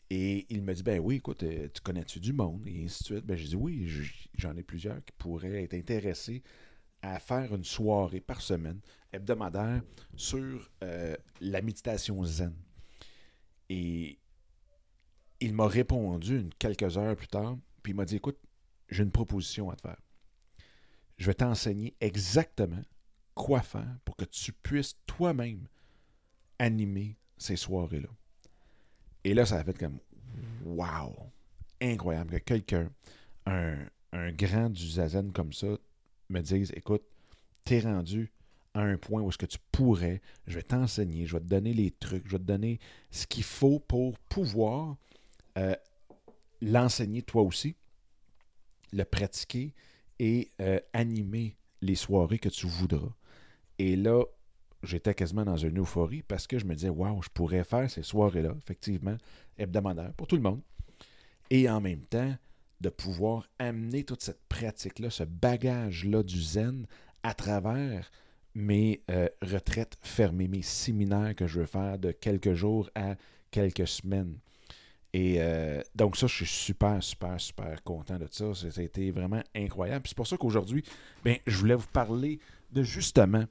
Et 0.09 0.45
il 0.49 0.61
me 0.61 0.73
dit, 0.73 0.83
ben 0.83 0.99
oui, 0.99 1.15
écoute, 1.15 1.43
euh, 1.43 1.69
tu 1.73 1.81
connais-tu 1.81 2.19
du 2.19 2.33
monde? 2.33 2.67
Et 2.67 2.83
ainsi 2.83 3.03
de 3.03 3.05
suite. 3.05 3.25
Ben, 3.25 3.37
j'ai 3.37 3.47
dit, 3.47 3.55
oui, 3.55 3.89
j'en 4.37 4.57
ai 4.57 4.63
plusieurs 4.63 5.03
qui 5.05 5.13
pourraient 5.17 5.63
être 5.63 5.73
intéressés 5.73 6.43
à 7.01 7.17
faire 7.19 7.55
une 7.55 7.63
soirée 7.63 8.19
par 8.19 8.41
semaine, 8.41 8.81
hebdomadaire, 9.13 9.81
sur 10.15 10.69
euh, 10.83 11.15
la 11.39 11.61
méditation 11.61 12.21
zen. 12.23 12.53
Et 13.69 14.19
il 15.39 15.53
m'a 15.53 15.67
répondu 15.67 16.39
une, 16.41 16.53
quelques 16.55 16.97
heures 16.97 17.15
plus 17.15 17.29
tard, 17.29 17.57
puis 17.81 17.93
il 17.93 17.95
m'a 17.95 18.05
dit, 18.05 18.17
écoute, 18.17 18.37
j'ai 18.89 19.03
une 19.03 19.11
proposition 19.11 19.69
à 19.71 19.75
te 19.75 19.81
faire 19.81 19.97
je 21.21 21.27
vais 21.27 21.35
t'enseigner 21.35 21.93
exactement 22.01 22.81
quoi 23.35 23.61
faire 23.61 23.95
pour 24.05 24.15
que 24.15 24.25
tu 24.25 24.51
puisses 24.51 24.97
toi-même 25.05 25.67
animer 26.57 27.15
ces 27.37 27.55
soirées-là. 27.55 28.09
Et 29.23 29.35
là, 29.35 29.45
ça 29.45 29.57
a 29.57 29.63
fait 29.63 29.77
comme 29.77 29.99
Wow! 30.65 31.31
Incroyable 31.79 32.31
que 32.31 32.37
quelqu'un, 32.37 32.89
un, 33.45 34.31
grand 34.31 34.71
du 34.71 34.87
Zazen 34.87 35.31
comme 35.31 35.53
ça, 35.53 35.67
me 36.29 36.41
dise 36.41 36.71
Écoute, 36.75 37.03
t'es 37.65 37.81
rendu 37.81 38.31
à 38.73 38.81
un 38.81 38.97
point 38.97 39.21
où 39.21 39.29
est-ce 39.29 39.37
que 39.37 39.45
tu 39.45 39.59
pourrais, 39.71 40.23
je 40.47 40.55
vais 40.55 40.63
t'enseigner, 40.63 41.27
je 41.27 41.33
vais 41.33 41.41
te 41.41 41.45
donner 41.47 41.73
les 41.73 41.91
trucs, 41.91 42.25
je 42.25 42.31
vais 42.31 42.39
te 42.39 42.43
donner 42.43 42.79
ce 43.11 43.27
qu'il 43.27 43.43
faut 43.43 43.79
pour 43.79 44.17
pouvoir 44.21 44.97
euh, 45.59 45.75
l'enseigner 46.61 47.21
toi 47.21 47.43
aussi, 47.43 47.75
le 48.91 49.03
pratiquer 49.03 49.75
et 50.21 50.51
euh, 50.61 50.79
animer 50.93 51.57
les 51.81 51.95
soirées 51.95 52.37
que 52.37 52.47
tu 52.47 52.67
voudras. 52.67 53.11
Et 53.79 53.95
là, 53.95 54.23
j'étais 54.83 55.15
quasiment 55.15 55.43
dans 55.43 55.57
une 55.57 55.79
euphorie 55.79 56.21
parce 56.21 56.45
que 56.45 56.59
je 56.59 56.65
me 56.65 56.75
disais, 56.75 56.89
waouh, 56.89 57.23
je 57.23 57.29
pourrais 57.29 57.63
faire 57.63 57.89
ces 57.89 58.03
soirées-là, 58.03 58.53
effectivement, 58.63 59.17
hebdomadaires 59.57 60.13
pour 60.13 60.27
tout 60.27 60.35
le 60.35 60.43
monde. 60.43 60.61
Et 61.49 61.67
en 61.67 61.81
même 61.81 62.03
temps, 62.03 62.35
de 62.81 62.89
pouvoir 62.89 63.47
amener 63.57 64.03
toute 64.03 64.21
cette 64.21 64.43
pratique-là, 64.47 65.09
ce 65.09 65.23
bagage-là 65.23 66.21
du 66.21 66.39
zen 66.39 66.85
à 67.23 67.33
travers 67.33 68.11
mes 68.53 69.01
euh, 69.09 69.27
retraites 69.41 69.97
fermées, 70.03 70.47
mes 70.47 70.61
séminaires 70.61 71.35
que 71.35 71.47
je 71.47 71.61
veux 71.61 71.65
faire 71.65 71.97
de 71.97 72.11
quelques 72.11 72.53
jours 72.53 72.91
à 72.93 73.15
quelques 73.49 73.87
semaines. 73.87 74.37
Et 75.13 75.37
euh, 75.39 75.81
donc 75.93 76.15
ça, 76.15 76.27
je 76.27 76.35
suis 76.35 76.45
super, 76.45 77.03
super, 77.03 77.39
super 77.39 77.83
content 77.83 78.17
de 78.17 78.27
ça. 78.31 78.53
Ça 78.53 78.67
a 78.77 78.83
été 78.83 79.11
vraiment 79.11 79.43
incroyable. 79.53 80.07
C'est 80.07 80.15
pour 80.15 80.27
ça 80.27 80.37
qu'aujourd'hui, 80.37 80.83
ben, 81.23 81.37
je 81.45 81.57
voulais 81.57 81.75
vous 81.75 81.87
parler 81.87 82.39
de 82.71 82.83
justement 82.83 83.45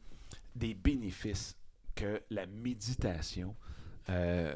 des 0.54 0.74
bénéfices 0.74 1.56
que 1.94 2.22
la 2.30 2.46
méditation 2.46 3.54
euh, 4.08 4.54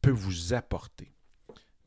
peut 0.00 0.10
vous 0.10 0.54
apporter. 0.54 1.12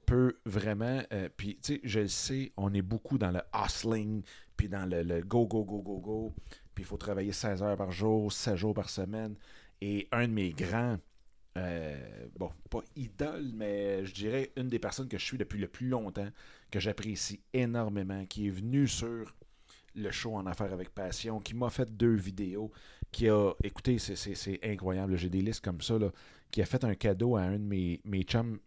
Peut 0.06 0.38
vraiment, 0.46 1.02
euh, 1.14 1.30
puis 1.36 1.58
tu 1.62 1.76
sais, 1.76 1.82
je 1.86 2.00
le 2.02 2.08
sais, 2.10 2.52
on 2.58 2.74
est 2.74 2.82
beaucoup 2.82 3.18
dans 3.18 3.32
le 3.32 3.42
hustling, 3.54 4.24
puis 4.58 4.68
dans 4.68 4.86
le, 4.86 5.22
go, 5.22 5.46
go, 5.48 5.64
go, 5.64 5.82
go, 5.82 6.00
go, 6.00 6.36
puis 6.76 6.84
il 6.84 6.88
faut 6.88 6.98
travailler 6.98 7.32
16 7.32 7.64
heures 7.64 7.78
par 7.78 7.92
jour, 7.92 8.32
7 8.32 8.58
jours 8.58 8.74
par 8.74 8.90
semaine. 8.90 9.36
Et 9.80 10.10
un 10.12 10.28
de 10.28 10.34
mes 10.34 10.52
grands 10.52 10.98
euh, 11.58 12.28
bon, 12.38 12.50
pas 12.70 12.82
idole, 12.96 13.52
mais 13.54 14.06
je 14.06 14.14
dirais 14.14 14.52
une 14.56 14.70
des 14.70 14.80
personnes 14.80 15.08
que 15.08 15.18
je 15.18 15.26
suis 15.26 15.38
depuis 15.38 15.60
le 15.60 15.68
plus 15.68 15.88
longtemps, 15.88 16.30
que 16.70 16.80
j'apprécie 16.80 17.42
énormément, 17.54 18.26
qui 18.26 18.48
est 18.48 18.52
venu 18.52 18.88
sur 18.88 19.34
le 19.96 20.12
show 20.12 20.36
en 20.36 20.46
affaires 20.46 20.72
avec 20.72 20.90
passion, 20.92 21.40
qui 21.40 21.54
m'a 21.54 21.70
fait 21.70 21.92
deux 21.96 22.16
vidéos, 22.16 22.72
qui 23.12 23.28
a, 23.28 23.52
écoutez, 23.64 24.00
c'est 24.00 24.60
incroyable, 24.64 25.18
j'ai 25.18 25.30
des 25.30 25.42
listes 25.42 25.64
comme 25.64 25.82
ça, 25.82 26.00
là, 26.00 26.12
qui 26.52 26.62
a 26.62 26.66
fait 26.66 26.84
un 26.84 26.96
cadeau 26.96 27.36
à 27.36 27.42
un 27.42 27.60
de 27.60 27.66
mes, 27.66 28.00
mes 28.06 28.24
chums 28.24 28.60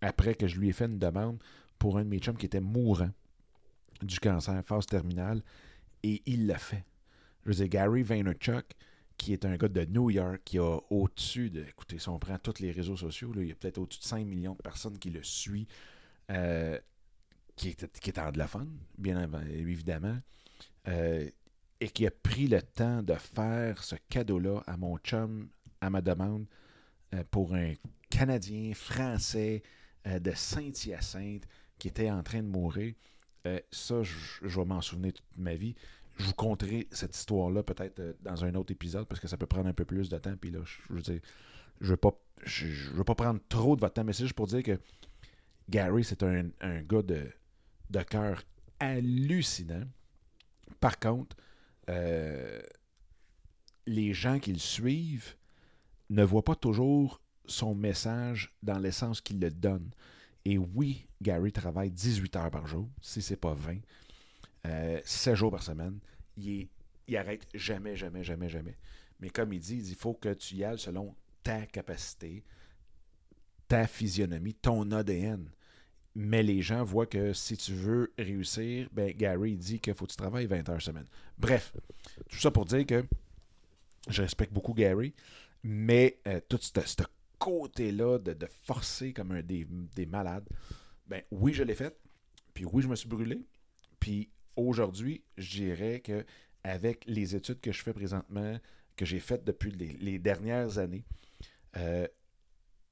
après 0.00 0.34
que 0.34 0.46
je 0.46 0.58
lui 0.58 0.70
ai 0.70 0.72
fait 0.72 0.86
une 0.86 0.98
demande 0.98 1.42
pour 1.78 1.98
un 1.98 2.04
de 2.04 2.08
mes 2.08 2.18
chums 2.18 2.36
qui 2.36 2.46
était 2.46 2.60
mourant 2.60 3.10
du 4.02 4.18
cancer, 4.18 4.62
phase 4.64 4.86
terminale, 4.86 5.42
et 6.02 6.22
il 6.24 6.46
l'a 6.46 6.58
fait. 6.58 6.84
Je 7.44 7.52
dire, 7.52 7.68
Gary 7.68 8.02
Vaynerchuk, 8.02 8.64
qui 9.20 9.34
est 9.34 9.44
un 9.44 9.54
gars 9.58 9.68
de 9.68 9.84
New 9.84 10.08
York, 10.08 10.40
qui 10.46 10.58
a 10.58 10.78
au-dessus 10.88 11.50
de, 11.50 11.60
écoutez, 11.60 11.98
si 11.98 12.08
on 12.08 12.18
prend 12.18 12.38
tous 12.38 12.58
les 12.60 12.72
réseaux 12.72 12.96
sociaux, 12.96 13.30
il 13.36 13.48
y 13.48 13.52
a 13.52 13.54
peut-être 13.54 13.76
au-dessus 13.76 14.00
de 14.00 14.04
5 14.06 14.24
millions 14.24 14.54
de 14.54 14.62
personnes 14.62 14.98
qui 14.98 15.10
le 15.10 15.22
suivent, 15.22 15.66
euh, 16.30 16.78
qui, 17.54 17.68
est, 17.68 18.00
qui 18.00 18.08
est 18.08 18.18
anglophone, 18.18 18.78
bien 18.96 19.30
évidemment, 19.50 20.18
euh, 20.88 21.28
et 21.80 21.88
qui 21.90 22.06
a 22.06 22.10
pris 22.10 22.46
le 22.46 22.62
temps 22.62 23.02
de 23.02 23.12
faire 23.12 23.84
ce 23.84 23.94
cadeau-là 24.08 24.62
à 24.66 24.78
mon 24.78 24.96
chum, 24.96 25.50
à 25.82 25.90
ma 25.90 26.00
demande, 26.00 26.46
euh, 27.14 27.22
pour 27.30 27.54
un 27.54 27.74
Canadien 28.08 28.72
français 28.72 29.62
de 30.06 30.32
Saint-Hyacinthe 30.34 31.46
qui 31.78 31.88
était 31.88 32.10
en 32.10 32.22
train 32.22 32.42
de 32.42 32.48
mourir. 32.48 32.94
ça, 33.70 34.02
je, 34.02 34.14
je 34.42 34.60
vais 34.60 34.64
m'en 34.64 34.80
souvenir 34.80 35.12
toute 35.12 35.36
ma 35.36 35.56
vie 35.56 35.74
je 36.20 36.26
vous 36.26 36.34
conterai 36.34 36.86
cette 36.90 37.16
histoire-là 37.16 37.62
peut-être 37.62 37.98
euh, 38.00 38.12
dans 38.22 38.44
un 38.44 38.54
autre 38.54 38.72
épisode 38.72 39.06
parce 39.06 39.20
que 39.20 39.28
ça 39.28 39.36
peut 39.36 39.46
prendre 39.46 39.68
un 39.68 39.72
peu 39.72 39.84
plus 39.84 40.08
de 40.08 40.18
temps. 40.18 40.36
Puis 40.40 40.50
là, 40.50 40.60
je, 40.64 40.92
veux 40.92 41.00
dire, 41.00 41.20
je 41.80 41.90
veux 41.90 41.96
pas, 41.96 42.12
je, 42.44 42.66
veux 42.92 43.04
pas 43.04 43.14
prendre 43.14 43.40
trop 43.48 43.76
de 43.76 43.80
votre 43.80 43.94
temps, 43.94 44.04
mais 44.04 44.12
c'est 44.12 44.24
juste 44.24 44.34
pour 44.34 44.46
dire 44.46 44.62
que 44.62 44.78
Gary, 45.68 46.04
c'est 46.04 46.22
un, 46.22 46.50
gars 46.82 47.02
de, 47.02 47.30
de 47.90 48.02
cœur 48.02 48.42
hallucinant. 48.78 49.84
Par 50.80 50.98
contre, 50.98 51.36
euh, 51.88 52.60
les 53.86 54.12
gens 54.12 54.38
qui 54.38 54.52
le 54.52 54.58
suivent 54.58 55.34
ne 56.10 56.24
voient 56.24 56.44
pas 56.44 56.56
toujours 56.56 57.20
son 57.46 57.74
message 57.74 58.54
dans 58.62 58.78
l'essence 58.78 59.20
qu'il 59.20 59.40
le 59.40 59.50
donne. 59.50 59.90
Et 60.44 60.58
oui, 60.58 61.06
Gary 61.22 61.52
travaille 61.52 61.90
18 61.90 62.36
heures 62.36 62.50
par 62.50 62.66
jour, 62.66 62.88
si 63.00 63.22
c'est 63.22 63.36
pas 63.36 63.54
20. 63.54 63.78
7 64.64 65.32
euh, 65.32 65.34
jours 65.34 65.50
par 65.50 65.62
semaine. 65.62 65.98
Il, 66.36 66.68
il 67.06 67.16
arrête 67.16 67.46
jamais, 67.54 67.96
jamais, 67.96 68.22
jamais, 68.22 68.48
jamais. 68.48 68.76
Mais 69.20 69.30
comme 69.30 69.52
il 69.52 69.60
dit, 69.60 69.78
il 69.78 69.94
faut 69.94 70.14
que 70.14 70.32
tu 70.32 70.56
y 70.56 70.64
ailles 70.64 70.78
selon 70.78 71.14
ta 71.42 71.66
capacité, 71.66 72.44
ta 73.68 73.86
physionomie, 73.86 74.54
ton 74.54 74.90
ADN. 74.90 75.50
Mais 76.14 76.42
les 76.42 76.60
gens 76.60 76.82
voient 76.82 77.06
que 77.06 77.32
si 77.32 77.56
tu 77.56 77.72
veux 77.72 78.12
réussir, 78.18 78.88
ben 78.92 79.12
Gary 79.12 79.56
dit 79.56 79.78
qu'il 79.78 79.94
faut 79.94 80.06
que 80.06 80.10
tu 80.10 80.16
travailles 80.16 80.46
20 80.46 80.68
heures 80.68 80.82
semaine. 80.82 81.06
Bref, 81.38 81.72
tout 82.28 82.38
ça 82.38 82.50
pour 82.50 82.64
dire 82.64 82.84
que 82.84 83.04
je 84.08 84.22
respecte 84.22 84.52
beaucoup 84.52 84.74
Gary, 84.74 85.14
mais 85.62 86.20
euh, 86.26 86.40
tout 86.48 86.58
ce, 86.60 86.70
côté-là 87.38 88.18
de, 88.18 88.46
forcer 88.64 89.12
comme 89.12 89.32
un 89.32 89.42
des, 89.42 89.66
des 89.94 90.06
malades, 90.06 90.48
ben 91.06 91.22
oui, 91.30 91.52
je 91.52 91.62
l'ai 91.62 91.74
fait, 91.74 91.96
puis 92.54 92.64
oui, 92.64 92.82
je 92.82 92.88
me 92.88 92.96
suis 92.96 93.08
brûlé, 93.08 93.46
puis 93.98 94.30
aujourd'hui, 94.56 95.22
je 95.36 95.50
dirais 95.50 96.00
que 96.00 96.24
avec 96.64 97.04
les 97.06 97.34
études 97.34 97.60
que 97.60 97.72
je 97.72 97.82
fais 97.82 97.92
présentement, 97.92 98.58
que 98.96 99.04
j'ai 99.04 99.20
faites 99.20 99.44
depuis 99.44 99.70
les, 99.70 100.18
dernières 100.18 100.78
années, 100.78 101.04
euh, 101.76 102.06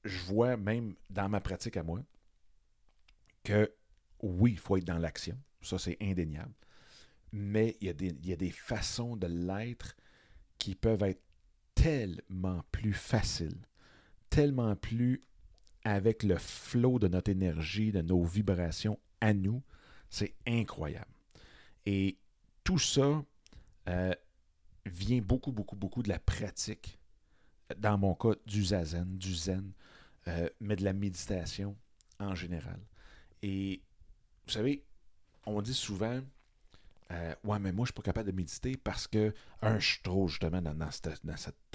je 0.05 0.19
vois 0.21 0.57
même 0.57 0.95
dans 1.11 1.29
ma 1.29 1.41
pratique 1.41 1.77
à 1.77 1.83
moi 1.83 2.01
que 3.45 3.71
oui, 4.23 4.53
il 4.53 4.59
faut 4.59 4.77
être 4.77 4.85
dans 4.85 4.99
l'action. 4.99 5.39
Ça, 5.61 5.79
c'est 5.79 5.97
indéniable. 6.01 6.55
Mais 7.33 7.77
il 7.81 7.89
y, 7.89 7.91
a 7.91 7.93
des, 7.93 8.09
il 8.09 8.27
y 8.27 8.33
a 8.33 8.37
des 8.37 8.51
façons 8.51 9.17
de 9.17 9.27
l'être 9.27 9.97
qui 10.57 10.75
peuvent 10.75 11.03
être 11.03 11.23
tellement 11.75 12.63
plus 12.73 12.95
faciles, 12.95 13.67
tellement 14.31 14.75
plus 14.77 15.21
avec 15.85 16.23
le 16.23 16.37
flot 16.37 16.99
de 16.99 17.09
notre 17.09 17.31
énergie, 17.31 17.93
de 17.93 18.03
nos 18.03 18.25
vibrations 18.25 18.99
à 19.21 19.35
nous. 19.35 19.63
C'est 20.11 20.35
incroyable. 20.47 21.18
Et 21.91 22.19
tout 22.65 22.79
ça 22.79 23.25
euh, 23.89 24.15
vient 24.85 25.23
beaucoup, 25.23 25.53
beaucoup, 25.53 25.75
beaucoup 25.75 26.03
de 26.03 26.11
la 26.11 26.19
pratique. 26.19 26.99
Dans 27.79 27.97
mon 27.97 28.15
cas, 28.15 28.35
du 28.45 28.63
zazen, 28.63 29.17
du 29.17 29.35
zen, 29.35 29.73
euh, 30.27 30.51
mais 30.61 30.77
de 30.77 30.85
la 30.85 30.93
méditation 30.93 31.75
en 32.21 32.35
général. 32.35 32.79
Et 33.41 33.81
vous 34.45 34.53
savez, 34.53 34.85
on 35.47 35.63
dit 35.63 35.73
souvent, 35.73 36.21
euh, 37.11 37.35
ouais, 37.45 37.59
mais 37.59 37.73
moi, 37.73 37.87
je 37.87 37.93
suis 37.93 37.95
pas 37.95 38.03
capable 38.03 38.33
de 38.33 38.37
méditer 38.37 38.77
parce 38.77 39.07
que, 39.07 39.33
un, 39.63 39.79
je 39.79 39.93
suis 39.93 40.03
trop 40.03 40.29
justement 40.29 40.61
dans, 40.61 40.91
cette, 40.91 41.23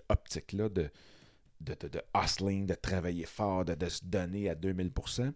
optique-là 0.10 0.70
de, 0.70 0.92
de, 1.60 1.74
de, 1.74 2.02
hustling, 2.16 2.68
de 2.68 2.76
travailler 2.76 3.26
fort, 3.26 3.66
de, 3.66 3.90
se 3.90 4.06
donner 4.06 4.48
à 4.48 4.54
2000%. 4.54 5.34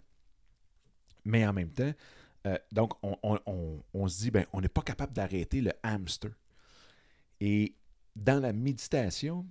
Mais 1.26 1.48
en 1.48 1.54
même 1.54 1.72
temps, 1.72 1.94
euh, 2.48 2.58
donc, 2.72 2.94
on, 3.04 4.08
se 4.08 4.20
dit, 4.20 4.32
ben, 4.32 4.46
on 4.54 4.62
n'est 4.62 4.70
pas 4.70 4.82
capable 4.82 5.14
d'arrêter 5.14 5.62
le 5.62 5.72
hamster. 5.84 6.32
Et 7.40 7.76
dans 8.16 8.42
la 8.42 8.54
méditation, 8.54 9.46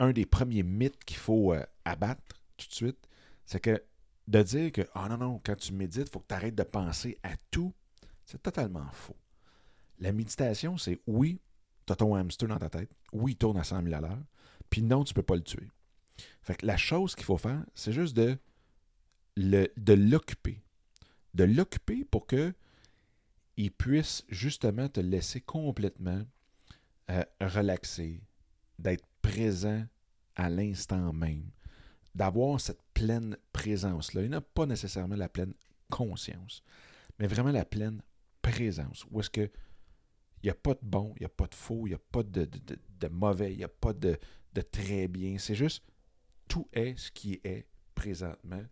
un 0.00 0.12
des 0.12 0.26
premiers 0.26 0.62
mythes 0.62 1.02
qu'il 1.04 1.16
faut 1.16 1.52
euh, 1.52 1.64
abattre 1.84 2.22
tout 2.56 2.68
de 2.68 2.74
suite, 2.74 3.08
c'est 3.46 3.60
que 3.60 3.82
de 4.26 4.42
dire 4.42 4.72
que, 4.72 4.82
oh 4.94 5.08
non, 5.08 5.18
non, 5.18 5.40
quand 5.44 5.56
tu 5.56 5.72
médites, 5.72 6.08
il 6.08 6.10
faut 6.10 6.20
que 6.20 6.28
tu 6.28 6.34
arrêtes 6.34 6.54
de 6.54 6.62
penser 6.62 7.18
à 7.22 7.34
tout, 7.50 7.72
c'est 8.24 8.42
totalement 8.42 8.88
faux. 8.92 9.16
La 9.98 10.12
méditation, 10.12 10.76
c'est 10.78 11.00
oui, 11.06 11.40
tu 11.86 11.92
as 11.92 11.96
ton 11.96 12.14
hamster 12.14 12.48
dans 12.48 12.58
ta 12.58 12.70
tête, 12.70 12.90
oui, 13.12 13.32
il 13.32 13.36
tourne 13.36 13.58
à 13.58 13.64
100 13.64 13.82
000 13.82 13.94
à 13.94 14.00
l'heure, 14.00 14.22
puis 14.70 14.82
non, 14.82 15.04
tu 15.04 15.12
ne 15.12 15.16
peux 15.16 15.22
pas 15.22 15.36
le 15.36 15.42
tuer. 15.42 15.68
Fait 16.42 16.56
que 16.56 16.66
la 16.66 16.76
chose 16.76 17.14
qu'il 17.14 17.24
faut 17.24 17.36
faire, 17.36 17.64
c'est 17.74 17.92
juste 17.92 18.16
de, 18.16 18.38
de 19.36 19.92
l'occuper. 19.92 20.52
De 20.52 20.63
l'occuper 21.42 22.04
pour 22.04 22.26
que 22.26 22.54
il 23.56 23.72
puisse 23.72 24.24
justement 24.28 24.88
te 24.88 25.00
laisser 25.00 25.40
complètement 25.40 26.24
euh, 27.10 27.24
relaxer, 27.40 28.22
d'être 28.78 29.06
présent 29.20 29.84
à 30.36 30.48
l'instant 30.48 31.12
même, 31.12 31.50
d'avoir 32.14 32.60
cette 32.60 32.82
pleine 32.94 33.36
présence-là. 33.52 34.22
Il 34.22 34.30
n'a 34.30 34.40
pas 34.40 34.66
nécessairement 34.66 35.16
la 35.16 35.28
pleine 35.28 35.54
conscience, 35.90 36.62
mais 37.18 37.26
vraiment 37.26 37.52
la 37.52 37.64
pleine 37.64 38.02
présence. 38.42 39.04
Où 39.10 39.20
est-ce 39.20 39.30
que 39.30 39.50
il 40.42 40.48
n'y 40.48 40.50
a 40.50 40.54
pas 40.54 40.74
de 40.74 40.80
bon, 40.82 41.14
il 41.16 41.20
n'y 41.20 41.26
a 41.26 41.30
pas 41.30 41.46
de 41.46 41.54
faux, 41.54 41.86
il 41.86 41.90
n'y 41.90 41.94
a 41.94 41.98
pas 41.98 42.22
de, 42.22 42.46
de, 42.46 43.08
mauvais, 43.08 43.52
il 43.52 43.56
n'y 43.56 43.64
a 43.64 43.68
pas 43.68 43.94
de, 43.94 44.18
de 44.52 44.60
très 44.60 45.08
bien. 45.08 45.38
C'est 45.38 45.54
juste 45.54 45.82
tout 46.48 46.68
est 46.72 46.98
ce 46.98 47.10
qui 47.10 47.40
est 47.44 47.66
présentement 47.94 48.62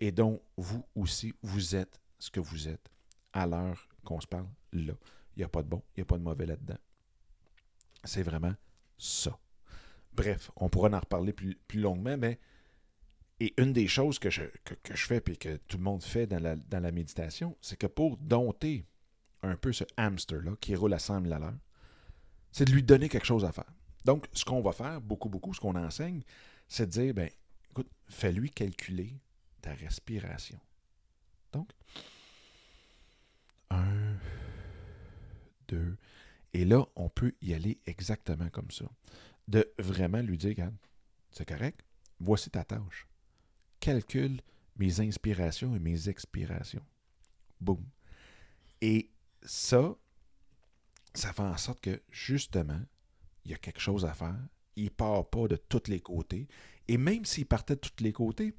et 0.00 0.10
dont 0.10 0.42
vous 0.56 0.84
aussi, 0.96 1.32
vous 1.42 1.76
êtes 1.76 2.00
ce 2.20 2.30
que 2.30 2.38
vous 2.38 2.68
êtes 2.68 2.88
à 3.32 3.46
l'heure 3.46 3.88
qu'on 4.04 4.20
se 4.20 4.26
parle 4.26 4.46
là. 4.72 4.92
Il 5.36 5.40
n'y 5.40 5.44
a 5.44 5.48
pas 5.48 5.62
de 5.62 5.68
bon, 5.68 5.82
il 5.96 6.00
n'y 6.00 6.02
a 6.02 6.04
pas 6.04 6.18
de 6.18 6.22
mauvais 6.22 6.46
là-dedans. 6.46 6.78
C'est 8.04 8.22
vraiment 8.22 8.54
ça. 8.98 9.36
Bref, 10.12 10.50
on 10.56 10.68
pourra 10.68 10.88
en 10.90 11.00
reparler 11.00 11.32
plus, 11.32 11.56
longuement, 11.74 12.16
mais 12.16 12.38
et 13.40 13.54
une 13.56 13.72
des 13.72 13.88
choses 13.88 14.18
que 14.18 14.28
je, 14.28 14.42
que, 14.64 14.74
je 14.94 15.06
fais 15.06 15.22
et 15.26 15.36
que 15.36 15.56
tout 15.56 15.78
le 15.78 15.82
monde 15.82 16.02
fait 16.02 16.26
dans 16.26 16.40
la, 16.40 16.56
dans 16.56 16.80
la 16.80 16.92
méditation, 16.92 17.56
c'est 17.60 17.78
que 17.78 17.86
pour 17.86 18.18
dompter 18.18 18.84
un 19.42 19.56
peu 19.56 19.72
ce 19.72 19.84
hamster-là 19.96 20.52
qui 20.60 20.74
roule 20.74 20.92
à 20.92 20.98
100 20.98 21.22
000 21.22 21.32
à 21.32 21.38
l'heure, 21.38 21.58
c'est 22.52 22.66
de 22.66 22.72
lui 22.72 22.82
donner 22.82 23.08
quelque 23.08 23.26
chose 23.26 23.44
à 23.44 23.52
faire. 23.52 23.72
Donc, 24.04 24.26
ce 24.32 24.44
qu'on 24.44 24.60
va 24.60 24.72
faire, 24.72 25.00
beaucoup, 25.00 25.28
beaucoup, 25.28 25.54
ce 25.54 25.60
qu'on 25.60 25.74
enseigne, 25.74 26.22
c'est 26.68 26.86
de 26.86 26.90
dire, 26.90 27.14
ben, 27.14 27.30
écoute, 27.70 27.88
fais-lui 28.08 28.50
calculer 28.50 29.18
ta 29.62 29.72
respiration. 29.72 30.58
Donc, 31.52 31.70
un, 33.70 34.16
deux, 35.68 35.96
et 36.52 36.64
là, 36.64 36.86
on 36.96 37.08
peut 37.08 37.34
y 37.40 37.54
aller 37.54 37.78
exactement 37.86 38.48
comme 38.50 38.70
ça. 38.70 38.86
De 39.48 39.72
vraiment 39.78 40.20
lui 40.20 40.38
dire, 40.38 40.50
regarde, 40.50 40.76
c'est 41.30 41.48
correct, 41.48 41.84
voici 42.18 42.50
ta 42.50 42.64
tâche 42.64 43.06
calcule 43.80 44.40
mes 44.76 45.00
inspirations 45.00 45.74
et 45.74 45.78
mes 45.78 46.08
expirations. 46.08 46.84
Boum. 47.60 47.84
Et 48.80 49.10
ça, 49.42 49.96
ça 51.14 51.32
fait 51.32 51.42
en 51.42 51.56
sorte 51.56 51.80
que, 51.80 52.02
justement, 52.10 52.80
il 53.44 53.50
y 53.50 53.54
a 53.54 53.58
quelque 53.58 53.80
chose 53.80 54.04
à 54.04 54.12
faire. 54.12 54.38
Il 54.76 54.84
ne 54.84 54.90
part 54.90 55.28
pas 55.28 55.48
de 55.48 55.56
tous 55.56 55.88
les 55.88 56.00
côtés. 56.00 56.46
Et 56.88 56.96
même 56.96 57.24
s'il 57.24 57.46
partait 57.46 57.74
de 57.74 57.80
tous 57.80 58.02
les 58.02 58.12
côtés, 58.12 58.54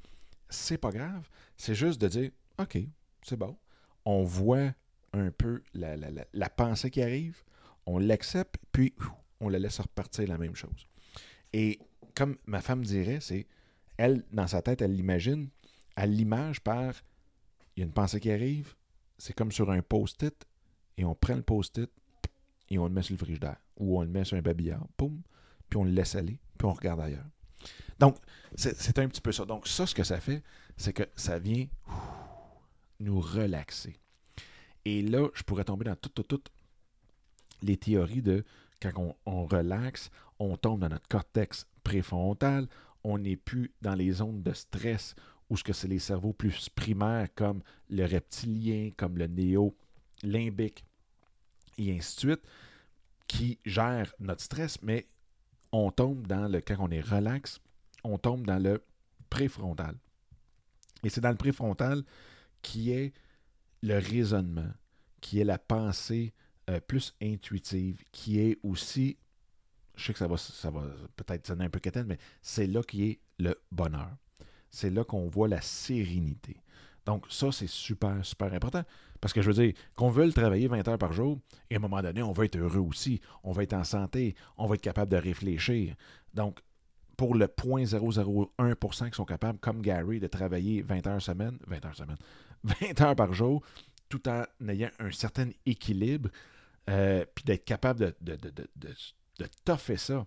c'est 0.50 0.78
pas 0.78 0.92
grave. 0.92 1.30
C'est 1.58 1.76
juste 1.76 2.02
de 2.02 2.08
dire 2.08 2.32
OK, 2.62 2.78
c'est 3.24 3.38
bon. 3.38 3.58
On 4.06 4.24
voit 4.24 4.74
un 5.14 5.32
peu 5.32 5.62
la, 5.74 6.50
pensée 6.50 6.90
qui 6.90 7.02
arrive, 7.02 7.44
on 7.86 7.98
l'accepte, 7.98 8.56
puis 8.72 8.94
on 9.40 9.50
la 9.50 9.60
laisse 9.60 9.80
repartir 9.80 10.28
la 10.28 10.38
même 10.38 10.56
chose. 10.56 10.88
Et 11.54 11.80
comme 12.16 12.38
ma 12.46 12.62
femme 12.62 12.84
dirait, 12.84 13.20
c'est 13.20 13.48
elle, 13.98 14.24
dans 14.32 14.48
sa 14.48 14.62
tête, 14.62 14.82
elle 14.82 14.96
l'imagine, 14.96 15.50
elle 15.96 16.16
l'image 16.16 16.62
par 16.62 16.94
il 17.76 17.82
y 17.82 17.84
a 17.84 17.86
une 17.86 17.94
pensée 17.94 18.20
qui 18.20 18.32
arrive, 18.32 18.76
c'est 19.18 19.34
comme 19.34 19.52
sur 19.52 19.72
un 19.72 19.82
post-it, 19.82 20.36
et 20.98 21.06
on 21.06 21.16
prend 21.16 21.36
le 21.36 21.42
post-it 21.42 21.90
et 22.70 22.78
on 22.78 22.86
le 22.86 22.94
met 22.94 23.02
sur 23.02 23.14
le 23.14 23.18
frigidaire, 23.18 23.58
ou 23.78 24.00
on 24.00 24.02
le 24.02 24.08
met 24.08 24.24
sur 24.24 24.38
un 24.38 24.42
babillard, 24.42 24.88
poum, 24.98 25.22
puis 25.70 25.78
on 25.78 25.84
le 25.84 25.92
laisse 25.92 26.16
aller, 26.16 26.40
puis 26.58 26.68
on 26.68 26.74
regarde 26.74 27.02
ailleurs. 27.02 27.26
Donc, 28.00 28.18
c'est 28.56 28.98
un 29.00 29.08
petit 29.08 29.22
peu 29.22 29.32
ça. 29.32 29.46
Donc, 29.46 29.68
ça, 29.68 29.86
ce 29.86 29.94
que 29.94 30.04
ça 30.04 30.20
fait, 30.20 30.42
c'est 30.76 30.94
que 30.94 31.04
ça 31.16 31.38
vient 31.38 31.68
nous 33.02 33.20
relaxer. 33.20 33.96
Et 34.86 35.02
là, 35.02 35.28
je 35.34 35.44
pourrais 35.44 35.64
tomber 35.64 35.86
dans 35.86 35.96
toutes, 35.96 36.14
toutes, 36.14 36.28
toutes 36.28 36.52
les 37.62 37.78
théories 37.78 38.22
de 38.22 38.44
quand 38.82 39.16
on, 39.26 39.46
relaxe, 39.46 40.10
on 40.40 40.58
tombe 40.58 40.80
dans 40.80 40.90
notre 40.90 41.08
cortex 41.08 41.68
préfrontal, 41.84 42.68
on 43.04 43.20
n'est 43.20 43.36
plus 43.36 43.72
dans 43.82 43.94
les 43.94 44.12
zones 44.12 44.42
de 44.42 44.54
stress 44.54 45.16
où 45.50 45.58
ce 45.58 45.64
que 45.64 45.74
c'est 45.74 45.88
les 45.88 46.00
cerveaux 46.00 46.34
plus 46.34 46.70
primaires 46.70 47.28
comme 47.36 47.62
le 47.90 48.06
reptilien, 48.06 48.90
comme 48.96 49.18
le 49.18 49.28
néo-limbique 49.28 50.84
et 51.78 51.96
ainsi 51.96 52.16
de 52.16 52.20
suite, 52.20 52.42
qui 53.28 53.60
gèrent 53.66 54.14
notre 54.20 54.42
stress, 54.42 54.82
mais 54.82 55.08
on 55.72 55.92
tombe 55.92 56.26
dans 56.28 56.48
le, 56.48 56.62
quand 56.62 56.78
on 56.80 56.90
est 56.90 57.02
relax, 57.02 57.60
on 58.04 58.18
tombe 58.18 58.46
dans 58.46 58.62
le 58.62 58.84
préfrontal. 59.30 59.96
Et 61.04 61.10
c'est 61.10 61.22
dans 61.22 61.32
le 61.32 61.38
préfrontal 61.38 62.04
qui 62.62 62.92
est 62.92 63.14
le 63.82 63.98
raisonnement, 63.98 64.72
qui 65.22 65.40
est 65.40 65.44
la 65.44 65.58
pensée 65.58 66.34
euh, 66.70 66.80
plus 66.80 67.16
intuitive, 67.22 68.04
qui 68.12 68.40
est 68.40 68.58
aussi 68.64 69.18
je 69.96 70.08
sais 70.08 70.14
que 70.14 70.20
ça 70.20 70.70
va, 70.72 70.82
peut-être 71.16 71.48
sonner 71.48 71.66
un 71.66 71.70
peu 71.70 71.80
quétaine, 71.80 72.08
mais 72.08 72.18
c'est 72.42 72.68
là 72.68 72.82
qui 72.82 73.04
est 73.04 73.20
le 73.40 73.56
bonheur. 73.72 74.10
C'est 74.70 74.90
là 74.90 75.04
qu'on 75.04 75.28
voit 75.28 75.48
la 75.48 75.62
sérénité. 75.62 76.58
Donc, 77.06 77.26
ça, 77.30 77.52
c'est 77.52 77.68
super, 77.68 78.24
super 78.26 78.54
important. 78.54 78.84
Parce 79.20 79.34
que 79.34 79.42
je 79.42 79.52
veux 79.52 79.64
dire, 79.66 79.74
qu'on 79.96 80.10
veut 80.10 80.32
travailler 80.32 80.68
20 80.68 80.88
heures 80.88 80.98
par 80.98 81.14
jour, 81.14 81.40
et 81.70 81.76
à 81.76 81.78
un 81.78 81.82
moment 81.82 82.02
donné, 82.02 82.24
on 82.24 82.32
va 82.32 82.46
être 82.46 82.58
heureux 82.58 82.80
aussi. 82.80 83.22
On 83.44 83.52
va 83.52 83.64
être 83.64 83.74
en 83.74 83.84
santé. 83.84 84.36
On 84.58 84.68
va 84.68 84.76
être 84.76 84.82
capable 84.82 85.12
de 85.12 85.18
réfléchir. 85.18 85.96
Donc, 86.34 86.60
pour 87.18 87.36
le 87.36 87.46
0.001% 87.46 89.10
qui 89.10 89.16
sont 89.16 89.26
capables, 89.26 89.60
comme 89.60 89.82
Gary, 89.82 90.20
de 90.20 90.28
travailler 90.28 90.82
20 90.82 91.08
heures 91.08 91.22
semaine, 91.22 91.58
20 91.68 91.86
heures 91.86 91.96
semaine, 91.96 92.18
20 92.64 93.02
heures 93.02 93.16
par 93.16 93.34
jour, 93.34 93.64
tout 94.10 94.28
en 94.28 94.44
ayant 94.68 94.90
un 95.00 95.12
certain 95.12 95.50
équilibre, 95.66 96.30
euh, 96.90 97.26
puis 97.36 97.44
d'être 97.44 97.66
capable 97.66 98.14
de, 98.22 98.36
de 98.36 99.48
toffer 99.64 99.98
ça 99.98 100.26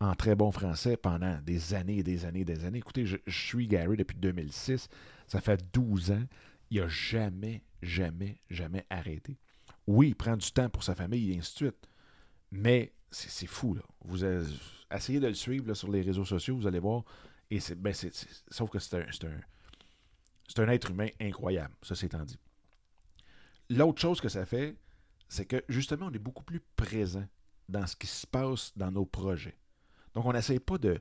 en 0.00 0.14
très 0.14 0.34
bon 0.34 0.50
français 0.50 0.96
pendant 0.96 1.38
des 1.42 1.74
années 1.74 1.98
et 1.98 2.02
des 2.02 2.24
années 2.24 2.40
et 2.40 2.44
des 2.44 2.64
années. 2.64 2.78
Écoutez, 2.78 3.04
je, 3.04 3.16
suis 3.28 3.68
Gary 3.68 3.96
depuis 3.96 4.16
2006. 4.16 4.88
Ça 5.26 5.40
fait 5.40 5.62
12 5.72 6.12
ans. 6.12 6.24
Il 6.70 6.80
n'a 6.80 6.88
jamais, 6.88 7.62
jamais, 7.82 8.40
jamais 8.48 8.86
arrêté. 8.88 9.38
Oui, 9.86 10.08
il 10.08 10.14
prend 10.14 10.36
du 10.36 10.50
temps 10.52 10.70
pour 10.70 10.82
sa 10.82 10.94
famille 10.94 11.32
et 11.32 11.38
ainsi 11.38 11.52
de 11.52 11.56
suite. 11.56 11.88
Mais 12.50 12.92
c'est 13.10 13.46
fou, 13.46 13.74
là. 13.74 13.82
Vous 14.04 14.24
essayez 14.90 15.20
de 15.20 15.26
le 15.26 15.34
suivre 15.34 15.74
sur 15.74 15.90
les 15.90 16.00
réseaux 16.00 16.24
sociaux, 16.24 16.56
vous 16.56 16.66
allez 16.66 16.78
voir. 16.78 17.04
Et 17.50 17.60
c'est, 17.60 17.74
ben 17.74 17.92
sauf 18.50 18.70
que 18.70 18.78
c'est 18.78 18.96
un, 18.96 19.00
un, 19.00 19.40
c'est 20.50 20.60
un 20.62 20.68
être 20.68 20.90
humain 20.90 21.08
incroyable, 21.20 21.74
ça 21.82 21.94
c'est 21.94 22.14
dit. 22.24 22.38
L'autre 23.68 24.00
chose 24.00 24.20
que 24.20 24.28
ça 24.28 24.44
fait, 24.44 24.74
c'est 25.28 25.44
que 25.44 25.62
justement, 25.68 26.06
on 26.06 26.12
est 26.12 26.18
beaucoup 26.18 26.42
plus 26.42 26.60
présent 26.74 27.26
dans 27.68 27.86
ce 27.86 27.94
qui 27.94 28.08
se 28.08 28.26
passe 28.26 28.72
dans 28.76 28.90
nos 28.90 29.06
projets. 29.06 29.56
Donc, 30.14 30.26
on 30.26 30.32
n'essaye 30.32 30.58
pas 30.58 30.76
de 30.76 31.00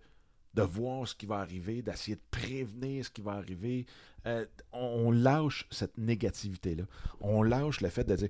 de 0.53 0.62
voir 0.62 1.07
ce 1.07 1.15
qui 1.15 1.25
va 1.25 1.38
arriver, 1.38 1.81
d'essayer 1.81 2.15
de 2.15 2.21
prévenir 2.31 3.05
ce 3.05 3.09
qui 3.09 3.21
va 3.21 3.33
arriver. 3.33 3.85
Euh, 4.25 4.45
on, 4.71 5.12
lâche 5.12 5.67
cette 5.69 5.97
négativité-là. 5.97 6.85
On 7.21 7.43
lâche 7.43 7.81
le 7.81 7.89
fait 7.89 8.03
de 8.03 8.15
dire 8.15 8.29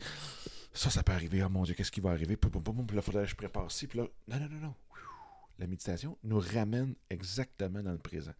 ça, 0.73 0.89
ça 0.89 1.01
peut 1.01 1.13
arriver, 1.13 1.41
oh 1.43 1.49
mon 1.49 1.63
Dieu, 1.63 1.73
qu'est-ce 1.73 1.91
qui 1.91 2.01
va 2.01 2.11
arriver? 2.11 2.37
Puis 2.37 2.51
là, 2.51 3.01
faudrait 3.01 3.23
que 3.23 3.29
je 3.29 3.35
prépare 3.35 3.71
ci. 3.71 3.87
Puis 3.87 3.99
là, 3.99 4.07
non, 4.27 4.39
non, 4.39 4.49
non, 4.49 4.59
non. 4.59 4.75
La 5.57 5.67
méditation 5.67 6.17
nous 6.23 6.39
ramène 6.39 6.95
exactement 7.09 7.81
dans 7.81 7.91
le 7.91 7.97
présent. 7.97 8.33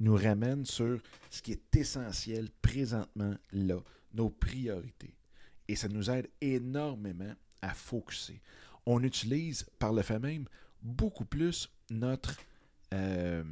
Nous 0.00 0.16
ramène 0.16 0.64
sur 0.64 1.00
ce 1.30 1.42
qui 1.42 1.52
est 1.52 1.76
essentiel 1.76 2.50
présentement 2.62 3.34
là, 3.52 3.78
nos 4.14 4.30
priorités. 4.30 5.14
Et 5.68 5.76
ça 5.76 5.88
nous 5.88 6.10
aide 6.10 6.28
énormément 6.40 7.34
à 7.62 7.74
focuser. 7.74 8.40
On 8.86 9.02
utilise 9.02 9.66
par 9.78 9.92
le 9.92 10.02
fait 10.02 10.18
même 10.18 10.46
beaucoup 10.82 11.24
plus 11.24 11.70
notre 11.90 12.36
euh, 12.92 13.44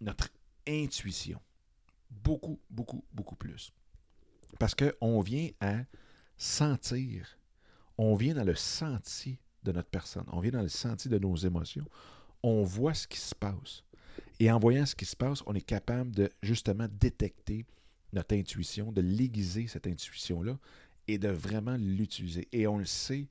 notre 0.00 0.28
intuition. 0.66 1.40
Beaucoup, 2.10 2.60
beaucoup, 2.70 3.04
beaucoup 3.12 3.36
plus. 3.36 3.72
Parce 4.58 4.74
qu'on 4.74 5.20
vient 5.20 5.50
à 5.60 5.84
sentir, 6.36 7.38
on 7.98 8.14
vient 8.14 8.34
dans 8.34 8.44
le 8.44 8.54
senti 8.54 9.38
de 9.62 9.72
notre 9.72 9.88
personne, 9.88 10.26
on 10.32 10.40
vient 10.40 10.52
dans 10.52 10.62
le 10.62 10.68
senti 10.68 11.08
de 11.08 11.18
nos 11.18 11.36
émotions, 11.36 11.86
on 12.42 12.62
voit 12.62 12.94
ce 12.94 13.06
qui 13.06 13.18
se 13.18 13.34
passe. 13.34 13.83
Et 14.40 14.50
en 14.50 14.58
voyant 14.58 14.86
ce 14.86 14.94
qui 14.94 15.04
se 15.04 15.16
passe, 15.16 15.42
on 15.46 15.54
est 15.54 15.60
capable 15.60 16.10
de 16.10 16.30
justement 16.42 16.88
détecter 16.90 17.64
notre 18.12 18.34
intuition, 18.34 18.92
de 18.92 19.00
l'aiguiser, 19.00 19.66
cette 19.66 19.86
intuition-là, 19.86 20.58
et 21.08 21.18
de 21.18 21.28
vraiment 21.28 21.76
l'utiliser. 21.76 22.48
Et 22.52 22.66
on 22.66 22.78
le 22.78 22.84
sait, 22.84 23.28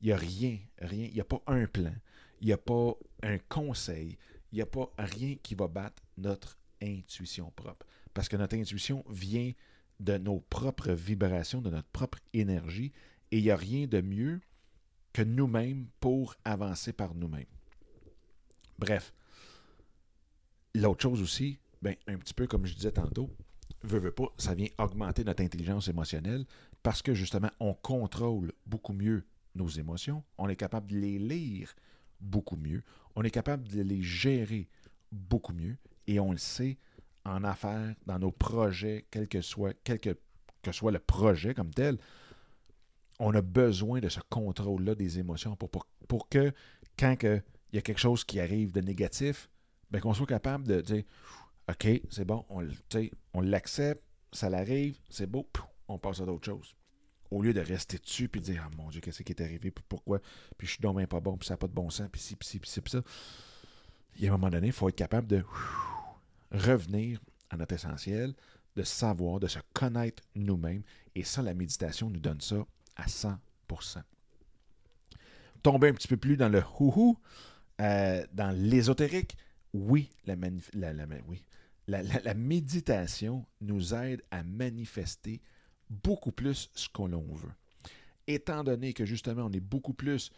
il 0.00 0.06
n'y 0.06 0.12
a 0.12 0.16
rien, 0.16 0.58
rien, 0.78 1.06
il 1.06 1.14
n'y 1.14 1.20
a 1.20 1.24
pas 1.24 1.42
un 1.46 1.66
plan, 1.66 1.94
il 2.40 2.46
n'y 2.46 2.52
a 2.52 2.58
pas 2.58 2.94
un 3.22 3.38
conseil, 3.48 4.16
il 4.52 4.56
n'y 4.56 4.62
a 4.62 4.66
pas 4.66 4.90
rien 4.98 5.36
qui 5.42 5.54
va 5.54 5.68
battre 5.68 6.02
notre 6.16 6.56
intuition 6.82 7.52
propre. 7.54 7.86
Parce 8.14 8.28
que 8.28 8.36
notre 8.36 8.56
intuition 8.56 9.04
vient 9.08 9.52
de 10.00 10.16
nos 10.16 10.40
propres 10.40 10.92
vibrations, 10.92 11.60
de 11.60 11.70
notre 11.70 11.88
propre 11.88 12.18
énergie, 12.32 12.92
et 13.30 13.38
il 13.38 13.44
n'y 13.44 13.50
a 13.50 13.56
rien 13.56 13.86
de 13.86 14.00
mieux 14.00 14.40
que 15.12 15.22
nous-mêmes 15.22 15.86
pour 16.00 16.34
avancer 16.44 16.92
par 16.92 17.14
nous-mêmes. 17.14 17.44
Bref, 18.78 19.12
l'autre 20.74 21.02
chose 21.02 21.22
aussi, 21.22 21.58
ben, 21.82 21.94
un 22.06 22.16
petit 22.16 22.34
peu 22.34 22.46
comme 22.46 22.66
je 22.66 22.74
disais 22.74 22.92
tantôt, 22.92 23.30
veut, 23.82 23.98
veut 23.98 24.12
pas, 24.12 24.28
ça 24.36 24.54
vient 24.54 24.68
augmenter 24.78 25.24
notre 25.24 25.42
intelligence 25.42 25.88
émotionnelle 25.88 26.44
parce 26.82 27.02
que 27.02 27.14
justement, 27.14 27.50
on 27.60 27.74
contrôle 27.74 28.52
beaucoup 28.66 28.92
mieux 28.92 29.24
nos 29.54 29.68
émotions, 29.68 30.22
on 30.38 30.48
est 30.48 30.56
capable 30.56 30.90
de 30.90 30.98
les 30.98 31.18
lire 31.18 31.74
beaucoup 32.20 32.56
mieux, 32.56 32.82
on 33.16 33.22
est 33.22 33.30
capable 33.30 33.68
de 33.68 33.82
les 33.82 34.02
gérer 34.02 34.68
beaucoup 35.10 35.52
mieux 35.52 35.76
et 36.06 36.20
on 36.20 36.32
le 36.32 36.38
sait 36.38 36.78
en 37.24 37.44
affaires, 37.44 37.94
dans 38.06 38.18
nos 38.18 38.30
projets, 38.30 39.06
quel 39.10 39.28
que 39.28 39.40
soit, 39.40 39.74
le 39.84 40.98
projet 40.98 41.54
comme 41.54 41.70
tel, 41.70 41.98
on 43.18 43.34
a 43.34 43.42
besoin 43.42 44.00
de 44.00 44.08
ce 44.08 44.20
contrôle-là 44.30 44.94
des 44.94 45.18
émotions 45.18 45.54
pour, 45.56 45.70
pour, 46.08 46.28
que 46.28 46.52
quand 46.98 47.16
il 47.22 47.42
y 47.74 47.78
a 47.78 47.82
quelque 47.82 48.00
chose 48.00 48.24
qui 48.24 48.40
arrive 48.40 48.72
de 48.72 48.80
négatif, 48.80 49.50
ben, 49.90 50.00
qu'on 50.00 50.14
soit 50.14 50.26
capable 50.26 50.66
de 50.66 50.80
dire 50.80 51.04
OK, 51.68 51.88
c'est 52.10 52.24
bon, 52.24 52.44
on, 52.48 52.66
on 53.34 53.40
l'accepte, 53.40 54.02
ça 54.32 54.50
l'arrive, 54.50 54.98
c'est 55.08 55.26
beau, 55.26 55.48
on 55.88 55.98
passe 55.98 56.20
à 56.20 56.26
d'autres 56.26 56.46
choses 56.46 56.74
au 57.30 57.42
lieu 57.42 57.52
de 57.52 57.60
rester 57.60 57.98
dessus 57.98 58.28
puis 58.28 58.40
de 58.40 58.46
dire 58.46 58.62
Ah 58.66 58.70
mon 58.76 58.88
Dieu, 58.90 59.00
qu'est-ce 59.00 59.22
qui 59.22 59.32
est 59.32 59.40
arrivé, 59.40 59.70
puis 59.70 59.84
pourquoi, 59.88 60.20
puis 60.58 60.66
je 60.66 60.72
suis 60.72 60.80
donc 60.80 61.04
pas 61.06 61.20
bon, 61.20 61.36
puis 61.36 61.46
ça 61.46 61.54
n'a 61.54 61.58
pas 61.58 61.68
de 61.68 61.72
bon 61.72 61.90
sens, 61.90 62.08
puis 62.10 62.20
ci, 62.20 62.36
puis 62.36 62.48
ci, 62.48 62.58
puis 62.58 62.70
ci, 62.70 62.80
puis 62.80 62.90
ça. 62.90 63.02
Il 64.16 64.24
y 64.24 64.26
a 64.26 64.30
un 64.30 64.36
moment 64.36 64.50
donné, 64.50 64.68
il 64.68 64.72
faut 64.72 64.88
être 64.88 64.96
capable 64.96 65.28
de 65.28 65.44
revenir 66.50 67.20
à 67.50 67.56
notre 67.56 67.74
essentiel, 67.74 68.34
de 68.76 68.82
savoir, 68.82 69.40
de 69.40 69.46
se 69.46 69.60
connaître 69.72 70.22
nous-mêmes. 70.34 70.82
Et 71.14 71.22
ça, 71.22 71.42
la 71.42 71.54
méditation 71.54 72.10
nous 72.10 72.20
donne 72.20 72.40
ça 72.40 72.66
à 72.96 73.06
100%. 73.06 73.36
Tomber 75.62 75.88
un 75.88 75.94
petit 75.94 76.08
peu 76.08 76.16
plus 76.16 76.36
dans 76.36 76.48
le 76.48 76.62
houhou, 76.78 77.18
euh, 77.80 78.26
dans 78.32 78.50
l'ésotérique, 78.50 79.36
oui, 79.72 80.10
la, 80.24 80.34
oui. 81.28 81.42
la 81.86 82.34
méditation 82.34 83.46
nous 83.60 83.94
aide 83.94 84.22
à 84.30 84.42
manifester 84.42 85.40
beaucoup 85.90 86.32
plus 86.32 86.70
ce 86.74 86.88
qu'on 86.88 87.08
veut. 87.08 87.52
Étant 88.26 88.62
donné 88.62 88.92
que 88.92 89.04
justement 89.04 89.46
on 89.46 89.52
est 89.52 89.60
beaucoup 89.60 89.94
plus 89.94 90.30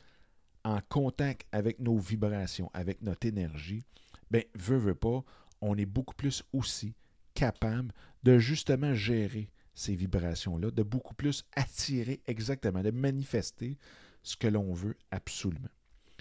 en 0.64 0.80
contact 0.88 1.46
avec 1.52 1.78
nos 1.80 1.98
vibrations, 1.98 2.70
avec 2.72 3.02
notre 3.02 3.26
énergie, 3.26 3.84
ben 4.30 4.44
veut, 4.54 4.78
veut 4.78 4.94
pas, 4.94 5.22
on 5.60 5.76
est 5.76 5.86
beaucoup 5.86 6.14
plus 6.14 6.42
aussi 6.52 6.94
capable 7.34 7.92
de 8.22 8.38
justement 8.38 8.94
gérer 8.94 9.50
ces 9.74 9.94
vibrations-là, 9.94 10.70
de 10.70 10.82
beaucoup 10.82 11.14
plus 11.14 11.44
attirer 11.56 12.20
exactement, 12.26 12.82
de 12.82 12.90
manifester 12.90 13.78
ce 14.22 14.36
que 14.36 14.46
l'on 14.46 14.72
veut 14.72 14.96
absolument, 15.10 15.70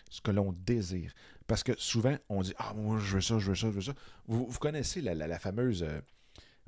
ce 0.10 0.22
que 0.22 0.32
l'on 0.32 0.54
désire. 0.54 1.14
Parce 1.52 1.64
que 1.64 1.74
souvent, 1.78 2.16
on 2.30 2.44
dit 2.44 2.54
Ah, 2.58 2.74
moi, 2.74 2.98
je 2.98 3.16
veux 3.16 3.22
ça, 3.22 3.38
je 3.38 3.50
veux 3.50 3.56
ça, 3.56 3.68
je 3.68 3.74
veux 3.74 3.82
ça. 3.82 3.94
Vous, 4.26 4.48
connaissez 4.58 5.02
la, 5.02 5.38
fameuse 5.38 5.84
euh, 5.84 6.00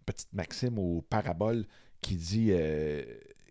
petite 0.06 0.34
maxime 0.34 0.78
ou 0.78 1.02
parabole 1.10 1.66
qui 2.02 2.18
dit 2.18 2.50
euh, 2.52 3.02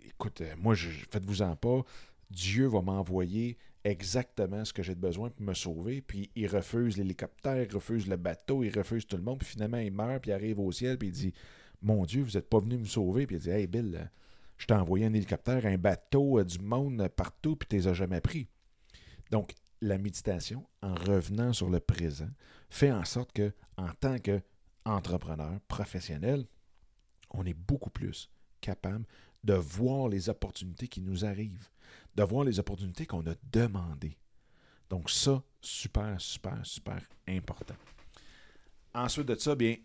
Écoute, 0.04 0.42
euh, 0.42 0.54
moi, 0.58 0.74
faites-vous-en 0.76 1.56
pas, 1.56 1.84
Dieu 2.30 2.66
va 2.66 2.82
m'envoyer 2.82 3.56
exactement 3.82 4.62
ce 4.66 4.74
que 4.74 4.82
j'ai 4.82 4.94
besoin 4.94 5.30
pour 5.30 5.46
me 5.46 5.54
sauver. 5.54 6.02
Puis 6.02 6.28
il 6.36 6.48
refuse 6.48 6.98
l'hélicoptère, 6.98 7.62
il 7.62 7.74
refuse 7.74 8.06
le 8.08 8.18
bateau, 8.18 8.62
il 8.62 8.78
refuse 8.78 9.06
tout 9.06 9.16
le 9.16 9.22
monde. 9.22 9.38
Puis 9.38 9.48
finalement, 9.48 9.78
il 9.78 9.90
meurt, 9.90 10.20
puis 10.20 10.32
il 10.32 10.34
arrive 10.34 10.60
au 10.60 10.70
ciel, 10.70 10.98
puis 10.98 11.08
il 11.08 11.12
dit 11.12 11.32
Mon 11.80 12.04
Dieu, 12.04 12.24
vous 12.24 12.32
n'êtes 12.32 12.50
pas 12.50 12.58
venu 12.58 12.76
me 12.76 12.84
sauver. 12.84 13.26
Puis 13.26 13.36
il 13.36 13.38
dit 13.38 13.48
Hey 13.48 13.66
Bill, 13.66 14.10
je 14.58 14.66
t'ai 14.66 14.74
envoyé 14.74 15.06
un 15.06 15.14
hélicoptère, 15.14 15.64
un 15.64 15.78
bateau, 15.78 16.44
du 16.44 16.58
monde 16.58 17.08
partout, 17.16 17.56
puis 17.56 17.68
tu 17.70 17.76
les 17.76 17.88
as 17.88 17.94
jamais 17.94 18.20
pris. 18.20 18.48
Donc, 19.30 19.54
la 19.82 19.98
méditation, 19.98 20.66
en 20.80 20.94
revenant 20.94 21.52
sur 21.52 21.68
le 21.68 21.80
présent, 21.80 22.30
fait 22.70 22.92
en 22.92 23.04
sorte 23.04 23.32
que, 23.32 23.52
en 23.76 23.88
tant 24.00 24.16
qu'entrepreneur 24.18 25.60
professionnel, 25.68 26.46
on 27.30 27.44
est 27.44 27.54
beaucoup 27.54 27.90
plus 27.90 28.30
capable 28.60 29.04
de 29.42 29.54
voir 29.54 30.08
les 30.08 30.28
opportunités 30.28 30.86
qui 30.86 31.02
nous 31.02 31.24
arrivent, 31.24 31.68
de 32.14 32.22
voir 32.22 32.44
les 32.44 32.60
opportunités 32.60 33.06
qu'on 33.06 33.26
a 33.26 33.34
demandées. 33.50 34.16
Donc 34.88 35.10
ça, 35.10 35.42
super, 35.60 36.20
super, 36.20 36.64
super 36.64 37.00
important. 37.26 37.76
Ensuite 38.94 39.26
de 39.26 39.34
ça, 39.34 39.56
bien, 39.56 39.76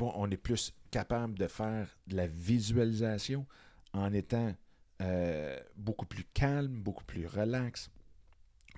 on 0.00 0.30
est 0.30 0.36
plus 0.36 0.74
capable 0.90 1.38
de 1.38 1.46
faire 1.46 1.86
de 2.08 2.16
la 2.16 2.26
visualisation 2.26 3.46
en 3.92 4.12
étant 4.12 4.54
euh, 5.00 5.56
beaucoup 5.76 6.06
plus 6.06 6.24
calme, 6.34 6.82
beaucoup 6.82 7.04
plus 7.04 7.26
relax, 7.26 7.90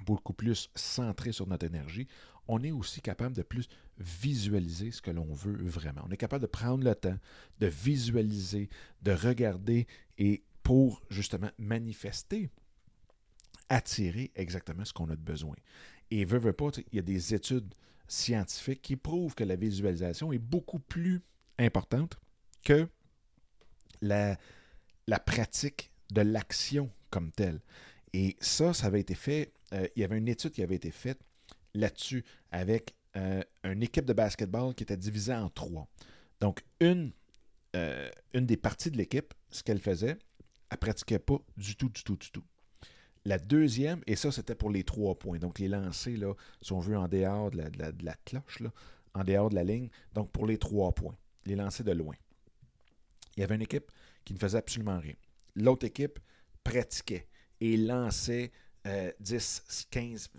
beaucoup 0.05 0.33
plus 0.33 0.71
centré 0.75 1.33
sur 1.33 1.47
notre 1.47 1.67
énergie 1.67 2.07
on 2.49 2.63
est 2.63 2.71
aussi 2.71 3.01
capable 3.01 3.35
de 3.35 3.43
plus 3.43 3.69
visualiser 3.99 4.91
ce 4.91 5.03
que 5.03 5.11
l'on 5.11 5.33
veut 5.33 5.57
vraiment. 5.65 6.03
On 6.07 6.11
est 6.11 6.17
capable 6.17 6.43
de 6.43 6.51
prendre 6.51 6.85
le 6.85 6.95
temps 6.95 7.19
de 7.59 7.67
visualiser, 7.67 8.69
de 9.03 9.13
regarder 9.13 9.87
et 10.19 10.45
pour 10.63 11.03
justement 11.11 11.51
manifester, 11.59 12.51
attirer 13.69 14.33
exactement 14.35 14.85
ce 14.85 14.93
qu'on 14.93 15.11
a 15.11 15.17
de 15.17 15.23
besoin. 15.23 15.57
Et 16.11 16.25
veut, 16.25 16.53
pas, 16.53 16.71
il 16.93 16.97
y 16.97 16.99
a 16.99 17.03
des 17.03 17.35
études 17.35 17.75
scientifiques 18.07 18.83
qui 18.83 18.97
prouvent 18.97 19.35
que 19.35 19.45
la 19.45 19.57
visualisation 19.57 20.33
est 20.33 20.39
beaucoup 20.39 20.79
plus 20.79 21.23
importante 21.59 22.19
que 22.63 22.89
la 24.03 24.39
pratique 25.25 25.91
de 26.13 26.21
l'action 26.21 26.91
comme 27.11 27.33
telle. 27.33 27.61
Et 28.17 28.35
ça, 28.41 28.73
ça 28.73 28.87
avait 28.87 29.01
été 29.01 29.15
fait, 29.15 29.53
euh, 29.75 29.87
il 29.95 30.01
y 30.01 30.05
avait 30.05 30.17
une 30.17 30.27
étude 30.27 30.53
qui 30.53 30.63
avait 30.63 30.77
été 30.77 30.91
faite 30.91 31.21
là-dessus 31.75 32.25
avec 32.51 32.95
euh, 33.15 33.43
une 33.63 33.83
équipe 33.83 34.07
de 34.07 34.15
basketball 34.15 34.75
qui 34.75 34.85
était 34.85 34.97
divisée 34.97 35.35
en 35.35 35.51
trois. 35.51 35.87
Donc, 36.41 36.65
une, 36.81 37.13
euh, 37.77 38.09
une 38.33 38.47
des 38.47 38.57
parties 38.57 38.91
de 38.91 38.97
l'équipe, 38.97 39.35
ce 39.51 39.63
qu'elle 39.63 39.81
faisait, 39.81 40.17
elle 40.71 40.79
pratiquait 40.79 41.19
pas 41.19 41.37
du 41.59 41.77
tout, 41.77 41.91
du 41.91 42.03
tout, 42.05 42.17
du 42.17 42.31
tout. 42.31 42.43
La 43.27 43.39
deuxième, 43.39 44.01
et 44.07 44.17
ça, 44.17 44.33
c'était 44.33 44.55
pour 44.55 44.71
les 44.71 44.83
trois 44.83 45.19
points. 45.19 45.39
Donc, 45.39 45.59
les 45.59 45.69
lancers, 45.69 46.17
là, 46.17 46.33
si 46.63 46.73
on 46.73 46.81
veut, 46.81 46.97
en 46.97 47.09
dehors 47.09 47.51
de 47.51 47.59
la, 47.59 48.15
cloche, 48.25 48.61
là, 48.61 48.73
en 49.13 49.25
dehors 49.25 49.51
de 49.51 49.57
la 49.57 49.65
ligne. 49.65 49.91
Donc, 50.15 50.33
pour 50.33 50.47
les 50.47 50.57
trois 50.57 50.95
points, 50.95 51.19
les 51.45 51.55
lancers 51.55 51.85
de 51.85 51.93
loin. 51.93 52.15
Il 53.37 53.41
y 53.41 53.45
avait 53.45 53.57
une 53.57 53.63
équipe 53.63 53.93
qui 54.25 54.33
ne 54.33 54.39
faisait 54.39 54.57
absolument 54.57 54.99
rien. 54.99 55.17
L'autre 55.55 55.85
équipe 55.85 56.19
pratiquait 56.65 57.27
et 57.61 57.77
lançait 57.77 58.51
10, 59.21 59.63
euh, 59.69 59.85
15, 59.91 60.31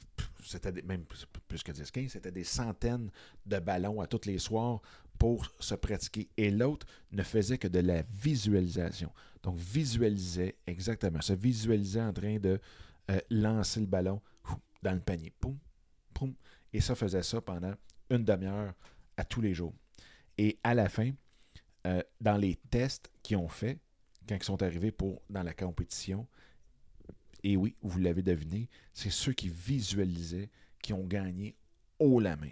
c'était 0.43 0.81
même 0.83 1.03
plus 1.47 1.63
que 1.63 1.71
10, 1.71 1.91
15, 1.91 2.11
c'était 2.11 2.31
des 2.31 2.43
centaines 2.43 3.09
de 3.45 3.59
ballons 3.59 3.99
à 4.01 4.07
tous 4.07 4.25
les 4.25 4.39
soirs 4.39 4.81
pour 5.17 5.49
se 5.59 5.75
pratiquer. 5.75 6.29
Et 6.37 6.51
l'autre 6.51 6.85
ne 7.11 7.23
faisait 7.23 7.57
que 7.57 7.67
de 7.67 7.79
la 7.79 8.03
visualisation. 8.13 9.11
Donc, 9.43 9.57
visualisait 9.57 10.55
exactement, 10.65 11.21
se 11.21 11.33
visualisait 11.33 12.01
en 12.01 12.13
train 12.13 12.37
de 12.37 12.59
euh, 13.11 13.19
lancer 13.29 13.79
le 13.79 13.85
ballon 13.85 14.21
dans 14.81 14.93
le 14.93 14.99
panier. 14.99 15.33
Poum, 15.39 15.57
poum. 16.13 16.33
Et 16.73 16.81
ça 16.81 16.95
faisait 16.95 17.23
ça 17.23 17.41
pendant 17.41 17.73
une 18.09 18.23
demi-heure 18.23 18.73
à 19.15 19.25
tous 19.25 19.41
les 19.41 19.53
jours. 19.53 19.73
Et 20.37 20.59
à 20.63 20.73
la 20.73 20.87
fin, 20.89 21.11
euh, 21.85 22.01
dans 22.21 22.37
les 22.37 22.55
tests 22.69 23.09
qu'ils 23.23 23.37
ont 23.37 23.47
fait, 23.47 23.79
quand 24.27 24.35
ils 24.35 24.43
sont 24.43 24.61
arrivés 24.61 24.91
pour, 24.91 25.21
dans 25.29 25.43
la 25.43 25.53
compétition, 25.53 26.27
et 27.47 27.55
oui, 27.55 27.77
vous 27.81 27.97
l'avez 27.99 28.23
deviné, 28.23 28.67
c'est 28.93 29.09
ceux 29.09 29.31
qui 29.31 29.47
visualisaient 29.47 30.49
qui 30.81 30.91
ont 30.91 31.05
gagné 31.05 31.55
haut 31.97 32.19
la 32.19 32.35
main. 32.35 32.51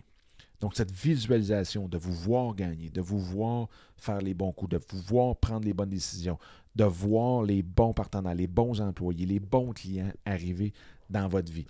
Donc, 0.62 0.73
cette 0.73 0.89
visualisation 0.89 1.89
de 1.89 1.97
vous 1.97 2.13
voir 2.13 2.55
gagner, 2.55 2.89
de 2.89 3.01
vous 3.01 3.19
voir 3.19 3.67
faire 3.97 4.19
les 4.19 4.34
bons 4.34 4.53
coups, 4.53 4.71
de 4.71 4.79
vous 4.89 5.01
voir 5.01 5.36
prendre 5.36 5.65
les 5.65 5.73
bonnes 5.73 5.89
décisions, 5.89 6.39
de 6.77 6.86
voir 6.86 7.43
les 7.43 7.62
bons 7.62 7.93
partenaires, 7.93 8.36
les 8.36 8.47
bons 8.47 8.79
employés, 8.79 9.25
les 9.25 9.41
bons 9.41 9.73
clients 9.73 10.13
arriver 10.23 10.71
dans 11.10 11.27
votre 11.27 11.51
vie, 11.51 11.65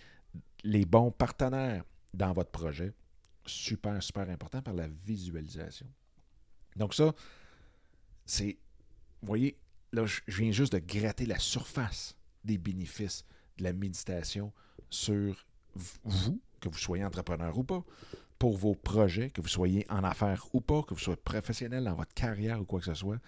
les 0.63 0.85
bons 0.85 1.09
partenaires 1.09 1.83
dans 2.13 2.31
votre 2.31 2.51
projet, 2.51 2.93
super, 3.47 4.03
super 4.03 4.29
important 4.29 4.61
par 4.61 4.75
la 4.75 4.88
visualisation. 5.03 5.88
Donc, 6.75 6.93
ça, 6.93 7.11
c'est, 8.23 8.59
vous 9.23 9.27
voyez, 9.27 9.57
là, 9.93 10.05
je 10.05 10.21
viens 10.27 10.51
juste 10.51 10.73
de 10.73 10.79
gratter 10.79 11.25
la 11.25 11.39
surface 11.39 12.15
des 12.45 12.58
bénéfices 12.58 13.25
de 13.58 13.63
la 13.63 13.73
méditation 13.73 14.51
sur 14.89 15.45
vous, 15.75 16.39
que 16.60 16.69
vous 16.69 16.77
soyez 16.77 17.03
entrepreneur 17.03 17.58
ou 17.58 17.63
pas, 17.63 17.84
pour 18.39 18.58
vos 18.58 18.75
projets, 18.75 19.29
que 19.29 19.41
vous 19.41 19.47
soyez 19.47 19.86
en 19.89 20.03
affaires 20.03 20.45
ou 20.53 20.62
pas, 20.62 20.84
que 20.84 20.93
vous 20.93 20.99
soyez 20.99 21.17
professionnel 21.17 21.84
dans 21.84 21.95
votre 21.95 22.13
carrière 22.13 22.62
ou 22.62 22.65
quoi 22.65 22.79
que 22.79 22.86
ce 22.86 22.93
soit. 22.93 23.19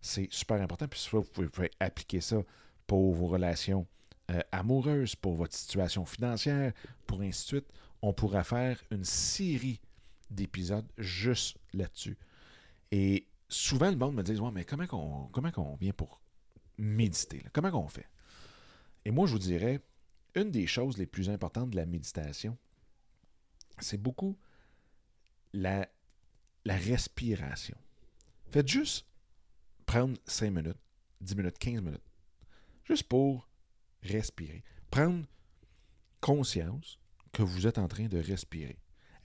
C'est 0.00 0.28
super 0.30 0.60
important. 0.60 0.86
Puis 0.88 1.08
vous 1.12 1.22
pouvez 1.22 1.70
appliquer 1.80 2.20
ça 2.20 2.42
pour 2.86 3.14
vos 3.14 3.26
relations 3.26 3.86
euh, 4.30 4.40
amoureuses, 4.52 5.14
pour 5.14 5.36
votre 5.36 5.54
situation 5.54 6.04
financière, 6.04 6.72
pour 7.06 7.20
ainsi 7.20 7.42
de 7.44 7.48
suite. 7.48 7.66
On 8.02 8.12
pourra 8.12 8.44
faire 8.44 8.80
une 8.90 9.04
série 9.04 9.80
d'épisodes 10.30 10.86
juste 10.98 11.58
là-dessus. 11.72 12.16
Et 12.92 13.26
souvent, 13.48 13.90
le 13.90 13.96
monde 13.96 14.14
me 14.14 14.22
dit 14.22 14.38
ouais, 14.38 14.50
mais 14.52 14.64
comment 14.64 14.86
on, 14.92 15.28
comment 15.28 15.50
on 15.56 15.76
vient 15.76 15.92
pour 15.92 16.20
méditer 16.78 17.42
Comment 17.52 17.70
on 17.72 17.88
fait 17.88 18.06
Et 19.06 19.12
moi, 19.12 19.28
je 19.28 19.34
vous 19.34 19.38
dirais 19.38 19.80
une 20.34 20.50
des 20.50 20.66
choses 20.66 20.98
les 20.98 21.06
plus 21.06 21.30
importantes 21.30 21.70
de 21.70 21.76
la 21.76 21.86
méditation, 21.86 22.58
c'est 23.78 24.02
beaucoup 24.02 24.36
la, 25.52 25.88
respiration. 26.66 27.76
Faites 28.50 28.66
juste 28.66 29.06
prendre 29.86 30.18
5 30.26 30.50
minutes, 30.50 30.80
10 31.20 31.36
minutes, 31.36 31.56
15 31.56 31.82
minutes, 31.82 32.02
juste 32.82 33.04
pour 33.04 33.48
respirer. 34.02 34.64
Prendre 34.90 35.24
conscience 36.20 36.98
que 37.30 37.44
vous 37.44 37.68
êtes 37.68 37.78
en 37.78 37.86
train 37.86 38.08
de 38.08 38.18
respirer. 38.18 38.76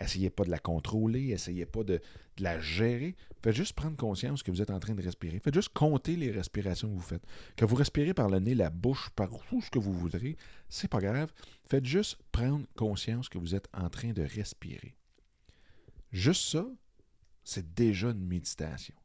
Essayez 0.02 0.32
pas 0.32 0.44
de 0.44 0.50
la 0.50 0.58
contrôler, 0.58 1.30
essayez 1.30 1.66
pas 1.66 1.84
de, 1.84 2.02
la 2.40 2.60
gérer. 2.60 3.16
Faites 3.44 3.56
juste 3.56 3.74
prendre 3.74 3.96
conscience 3.96 4.42
que 4.42 4.50
vous 4.50 4.62
êtes 4.62 4.72
en 4.72 4.80
train 4.80 4.96
de 4.96 5.02
respirer. 5.02 5.40
Faites 5.40 5.54
juste 5.54 5.70
compter 5.74 6.16
les 6.16 6.32
respirations 6.32 6.90
que 6.90 6.96
vous 6.96 7.02
faites. 7.02 7.24
Que 7.56 7.66
vous 7.66 7.76
respirez 7.76 8.14
par 8.14 8.30
le 8.30 8.40
nez, 8.40 8.56
la 8.56 8.72
bouche, 8.72 9.10
par 9.16 9.30
où 9.52 9.62
ce 9.62 9.70
que 9.70 9.80
vous 9.80 9.94
voudrez, 9.94 10.38
c'est 10.70 10.88
pas 10.88 11.00
grave. 11.00 11.32
Faites 11.70 11.86
juste 11.86 12.18
prendre 12.32 12.66
conscience 12.76 13.30
que 13.30 13.38
vous 13.38 13.54
êtes 13.54 13.68
en 13.74 13.90
train 13.90 14.12
de 14.12 14.24
respirer. 14.24 14.96
Juste 16.12 16.50
ça, 16.50 16.66
c'est 17.44 17.74
déjà 17.74 18.10
une 18.10 18.26
méditation. 18.26 18.96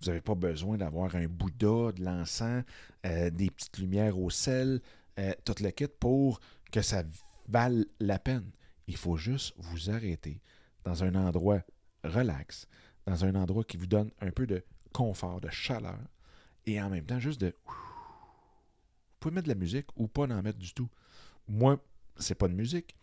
Vous 0.00 0.08
n'avez 0.08 0.20
pas 0.20 0.34
besoin 0.34 0.76
d'avoir 0.76 1.14
un 1.14 1.26
Bouddha, 1.26 1.92
de 1.92 2.04
l'encens, 2.04 2.64
euh, 3.04 3.30
des 3.30 3.50
petites 3.50 3.78
lumières 3.78 4.18
au 4.18 4.30
sel, 4.30 4.80
euh, 5.18 5.32
toute 5.44 5.60
la 5.60 5.72
kit 5.72 5.88
pour 5.88 6.40
que 6.70 6.82
ça 6.82 7.02
vale 7.48 7.86
la 8.00 8.18
peine. 8.18 8.50
Il 8.86 8.96
faut 8.96 9.16
juste 9.16 9.54
vous 9.56 9.90
arrêter 9.90 10.40
dans 10.84 11.04
un 11.04 11.14
endroit 11.14 11.62
relax, 12.04 12.68
dans 13.06 13.24
un 13.24 13.34
endroit 13.34 13.64
qui 13.64 13.76
vous 13.76 13.86
donne 13.86 14.10
un 14.20 14.30
peu 14.30 14.46
de 14.46 14.64
confort, 14.92 15.40
de 15.40 15.50
chaleur, 15.50 15.98
et 16.66 16.80
en 16.80 16.90
même 16.90 17.04
temps 17.04 17.20
juste 17.20 17.40
de... 17.40 17.54
Vous 17.66 19.20
pouvez 19.20 19.34
mettre 19.34 19.48
de 19.48 19.52
la 19.52 19.58
musique 19.58 19.86
ou 19.96 20.08
pas 20.08 20.24
en 20.24 20.42
mettre 20.42 20.58
du 20.58 20.72
tout. 20.72 20.88
Moi, 21.48 21.82
c'est 22.16 22.34
pas 22.34 22.48
de 22.48 22.54
musique, 22.54 22.96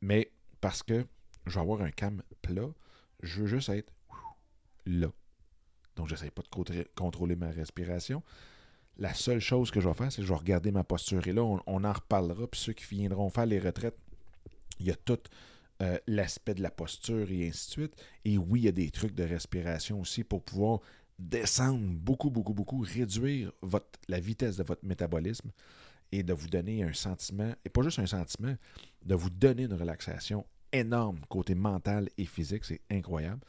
mais 0.00 0.30
parce 0.60 0.82
que 0.82 1.06
je 1.46 1.54
vais 1.54 1.60
avoir 1.60 1.82
un 1.82 1.90
cam 1.90 2.22
plat, 2.42 2.68
je 3.22 3.40
veux 3.40 3.46
juste 3.46 3.68
être 3.70 3.92
là. 4.86 5.08
Donc, 5.96 6.08
je 6.08 6.14
n'essaie 6.14 6.30
pas 6.30 6.42
de 6.42 6.88
contrôler 6.94 7.36
ma 7.36 7.50
respiration. 7.50 8.22
La 8.96 9.14
seule 9.14 9.40
chose 9.40 9.70
que 9.70 9.80
je 9.80 9.88
vais 9.88 9.94
faire, 9.94 10.10
c'est 10.12 10.22
que 10.22 10.26
je 10.26 10.32
vais 10.32 10.38
regarder 10.38 10.70
ma 10.70 10.84
posture. 10.84 11.26
Et 11.26 11.32
là, 11.32 11.42
on 11.42 11.84
en 11.84 11.92
reparlera. 11.92 12.46
Puis 12.46 12.60
ceux 12.60 12.72
qui 12.72 12.84
viendront 12.84 13.28
faire 13.30 13.46
les 13.46 13.58
retraites 13.58 13.98
il 14.78 14.86
y 14.86 14.90
a 14.90 14.96
tout 14.96 15.18
euh, 15.82 15.98
l'aspect 16.06 16.54
de 16.54 16.62
la 16.62 16.70
posture 16.70 17.30
et 17.30 17.48
ainsi 17.48 17.66
de 17.66 17.72
suite. 17.72 17.96
Et 18.24 18.38
oui, 18.38 18.60
il 18.60 18.64
y 18.64 18.68
a 18.68 18.72
des 18.72 18.90
trucs 18.90 19.14
de 19.14 19.24
respiration 19.24 20.00
aussi 20.00 20.22
pour 20.24 20.42
pouvoir 20.42 20.80
descendre 21.18 21.80
beaucoup, 21.80 22.30
beaucoup, 22.30 22.54
beaucoup, 22.54 22.80
réduire 22.80 23.52
votre, 23.62 23.98
la 24.08 24.20
vitesse 24.20 24.56
de 24.56 24.62
votre 24.62 24.84
métabolisme 24.84 25.50
et 26.12 26.22
de 26.22 26.32
vous 26.32 26.48
donner 26.48 26.82
un 26.82 26.92
sentiment, 26.92 27.52
et 27.64 27.68
pas 27.68 27.82
juste 27.82 27.98
un 27.98 28.06
sentiment, 28.06 28.54
de 29.04 29.14
vous 29.14 29.30
donner 29.30 29.64
une 29.64 29.74
relaxation 29.74 30.46
énorme 30.72 31.20
côté 31.28 31.54
mental 31.54 32.08
et 32.18 32.24
physique. 32.24 32.64
C'est 32.64 32.80
incroyable. 32.90 33.40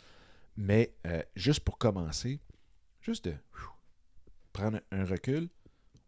Mais 0.57 0.95
euh, 1.05 1.21
juste 1.35 1.59
pour 1.59 1.77
commencer, 1.77 2.39
juste 3.01 3.25
de 3.25 3.35
prendre 4.53 4.79
un 4.91 5.05
recul, 5.05 5.49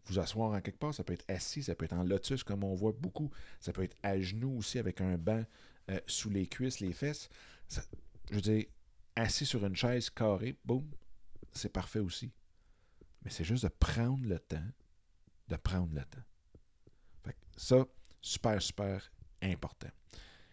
vous 0.08 0.18
asseoir 0.18 0.52
en 0.52 0.60
quelque 0.60 0.78
part. 0.78 0.94
Ça 0.94 1.04
peut 1.04 1.12
être 1.12 1.24
assis, 1.28 1.62
ça 1.62 1.74
peut 1.74 1.84
être 1.84 1.94
en 1.94 2.02
lotus, 2.02 2.42
comme 2.44 2.64
on 2.64 2.74
voit 2.74 2.92
beaucoup. 2.92 3.30
Ça 3.60 3.72
peut 3.72 3.82
être 3.82 3.96
à 4.02 4.20
genoux 4.20 4.58
aussi, 4.58 4.78
avec 4.78 5.00
un 5.00 5.16
banc 5.16 5.44
euh, 5.90 6.00
sous 6.06 6.30
les 6.30 6.46
cuisses, 6.46 6.80
les 6.80 6.92
fesses. 6.92 7.28
je 8.30 8.34
veux 8.34 8.40
dire, 8.40 8.64
assis 9.16 9.46
sur 9.46 9.64
une 9.64 9.76
chaise 9.76 10.10
carrée, 10.10 10.56
boum, 10.64 10.88
c'est 11.52 11.72
parfait 11.72 12.00
aussi. 12.00 12.30
Mais 13.22 13.30
c'est 13.30 13.44
juste 13.44 13.64
de 13.64 13.68
prendre 13.68 14.24
le 14.26 14.38
temps, 14.38 14.66
de 15.48 15.56
prendre 15.56 15.92
le 15.94 16.02
temps. 16.02 17.32
ça, 17.56 17.84
super, 18.20 18.62
super 18.62 19.10
important. 19.42 19.88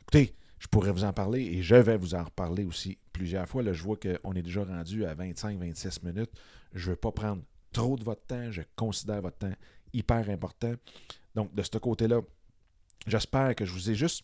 Écoutez, 0.01 0.35
je 0.59 0.67
pourrais 0.67 0.91
vous 0.91 1.03
en 1.03 1.13
parler 1.13 1.41
et 1.41 1.61
je 1.61 1.75
vais 1.75 1.97
vous 1.97 2.15
en 2.15 2.23
reparler 2.23 2.63
aussi 2.63 2.97
plusieurs 3.11 3.47
fois. 3.47 3.61
Là, 3.61 3.73
je 3.73 3.83
vois 3.83 3.97
qu'on 3.97 4.33
est 4.33 4.41
déjà 4.41 4.63
rendu 4.63 5.05
à 5.05 5.13
25-26 5.15 6.05
minutes. 6.05 6.31
Je 6.73 6.85
ne 6.85 6.91
veux 6.91 6.95
pas 6.95 7.11
prendre 7.11 7.43
trop 7.75 7.97
de 7.97 8.03
votre 8.03 8.25
temps. 8.25 8.51
Je 8.51 8.61
considère 8.75 9.21
votre 9.21 9.37
temps 9.37 9.53
hyper 9.93 10.29
important. 10.29 10.73
Donc, 11.35 11.53
de 11.53 11.61
ce 11.61 11.77
côté-là, 11.77 12.21
j'espère 13.05 13.53
que 13.55 13.65
je 13.65 13.71
vous 13.71 13.89
ai 13.89 13.95
juste, 13.95 14.23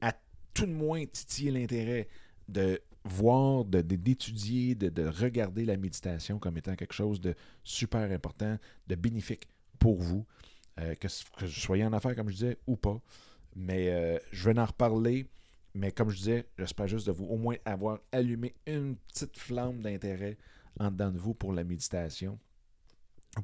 à 0.00 0.12
tout 0.52 0.66
de 0.66 0.72
moins, 0.72 1.04
titillé 1.06 1.52
l'intérêt 1.52 2.08
de 2.48 2.80
voir, 3.04 3.64
d'étudier, 3.64 4.74
de, 4.74 4.88
de, 4.88 5.06
regarder 5.06 5.64
la 5.64 5.76
méditation 5.76 6.38
comme 6.38 6.58
étant 6.58 6.74
quelque 6.74 6.92
chose 6.92 7.20
de 7.20 7.34
super 7.62 8.10
important, 8.10 8.58
de 8.88 8.94
bénéfique 8.96 9.48
pour 9.78 10.00
vous, 10.00 10.26
euh, 10.80 10.94
que, 10.96 11.06
que 11.06 11.44
vous 11.44 11.50
soyez 11.52 11.84
en 11.84 11.92
affaires, 11.92 12.16
comme 12.16 12.28
je 12.28 12.34
disais, 12.34 12.58
ou 12.66 12.76
pas. 12.76 13.00
Mais 13.54 13.90
euh, 13.90 14.18
je 14.32 14.50
vais 14.50 14.58
en 14.58 14.66
reparler. 14.66 15.26
Mais 15.74 15.92
comme 15.92 16.10
je 16.10 16.16
disais, 16.16 16.46
j'espère 16.58 16.88
juste 16.88 17.06
de 17.06 17.12
vous 17.12 17.26
au 17.26 17.36
moins 17.36 17.56
avoir 17.64 18.00
allumé 18.10 18.54
une 18.66 18.96
petite 18.96 19.36
flamme 19.36 19.80
d'intérêt 19.80 20.36
en 20.80 20.90
dedans 20.90 21.12
de 21.12 21.18
vous 21.18 21.34
pour 21.34 21.52
la 21.52 21.62
méditation 21.62 22.38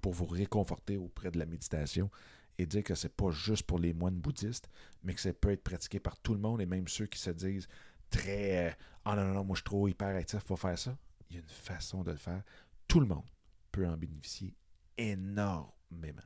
pour 0.03 0.13
vous 0.13 0.27
réconforter 0.27 0.97
auprès 0.97 1.31
de 1.31 1.39
la 1.39 1.47
méditation 1.47 2.11
et 2.59 2.67
dire 2.67 2.85
que 2.85 2.95
c'est 2.95 3.15
pas 3.15 3.31
juste 3.31 3.65
pour 3.65 3.79
les 3.79 3.93
moines 3.93 4.19
bouddhistes, 4.19 4.69
mais 5.03 5.15
que 5.15 5.21
ça 5.21 5.33
peut 5.33 5.51
être 5.51 5.63
pratiqué 5.63 6.01
par 6.01 6.17
tout 6.19 6.35
le 6.35 6.41
monde 6.41 6.61
et 6.61 6.67
même 6.67 6.89
ceux 6.89 7.07
qui 7.07 7.19
se 7.19 7.31
disent 7.31 7.69
très 8.11 8.69
euh, 8.69 8.73
Ah 9.05 9.17
non, 9.17 9.25
non, 9.25 9.35
non, 9.35 9.45
moi 9.45 9.55
je 9.55 9.59
suis 9.59 9.65
trop 9.65 9.89
hyperactif 9.89 10.45
pour 10.45 10.59
faire 10.59 10.79
ça. 10.79 10.97
Il 11.31 11.37
y 11.37 11.39
a 11.39 11.43
une 11.43 11.49
façon 11.49 12.03
de 12.03 12.13
le 12.13 12.17
faire. 12.17 12.43
Tout 12.87 13.01
le 13.01 13.07
monde 13.07 13.25
peut 13.73 13.87
en 13.87 13.97
bénéficier 13.97 14.55
énormément. 14.97 16.23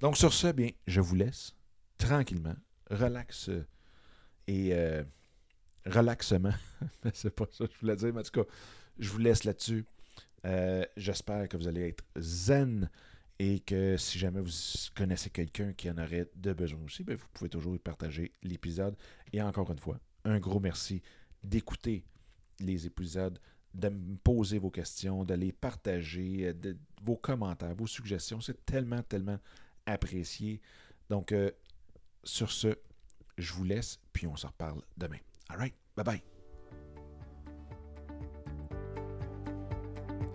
Donc 0.00 0.16
sur 0.16 0.32
ce, 0.32 0.52
bien, 0.52 0.70
je 0.86 1.00
vous 1.00 1.14
laisse 1.14 1.54
tranquillement, 1.96 2.56
relax 2.90 3.48
et 4.46 4.74
euh, 4.74 5.04
relaxement. 5.86 6.52
c'est 7.14 7.34
pas 7.34 7.46
ça 7.50 7.66
que 7.66 7.72
je 7.72 7.78
voulais 7.80 7.96
dire, 7.96 8.12
mais 8.12 8.20
en 8.20 8.24
tout 8.24 8.42
cas, 8.42 8.50
je 8.98 9.08
vous 9.08 9.18
laisse 9.18 9.44
là-dessus. 9.44 9.86
Euh, 10.44 10.84
j'espère 10.96 11.48
que 11.48 11.56
vous 11.56 11.68
allez 11.68 11.88
être 11.88 12.04
zen 12.18 12.90
et 13.38 13.60
que 13.60 13.96
si 13.96 14.18
jamais 14.18 14.40
vous 14.40 14.50
connaissez 14.94 15.30
quelqu'un 15.30 15.72
qui 15.72 15.90
en 15.90 15.98
aurait 15.98 16.28
de 16.36 16.52
besoin 16.52 16.80
aussi, 16.84 17.04
ben, 17.04 17.16
vous 17.16 17.26
pouvez 17.32 17.50
toujours 17.50 17.78
partager 17.78 18.32
l'épisode. 18.42 18.96
Et 19.32 19.42
encore 19.42 19.70
une 19.70 19.78
fois, 19.78 19.98
un 20.24 20.38
gros 20.38 20.60
merci 20.60 21.02
d'écouter 21.42 22.04
les 22.60 22.86
épisodes, 22.86 23.38
de 23.74 23.88
me 23.88 24.16
poser 24.16 24.58
vos 24.58 24.70
questions, 24.70 25.24
de 25.24 25.34
les 25.34 25.52
partager, 25.52 26.54
vos 27.02 27.16
commentaires, 27.16 27.74
vos 27.74 27.86
suggestions. 27.86 28.40
C'est 28.40 28.64
tellement, 28.64 29.02
tellement 29.02 29.38
apprécié. 29.86 30.60
Donc, 31.08 31.32
euh, 31.32 31.50
sur 32.22 32.50
ce, 32.52 32.76
je 33.38 33.52
vous 33.52 33.64
laisse, 33.64 33.98
puis 34.12 34.26
on 34.26 34.36
se 34.36 34.46
reparle 34.46 34.82
demain. 34.96 35.18
All 35.48 35.58
right, 35.58 35.74
bye 35.96 36.04
bye. 36.04 36.31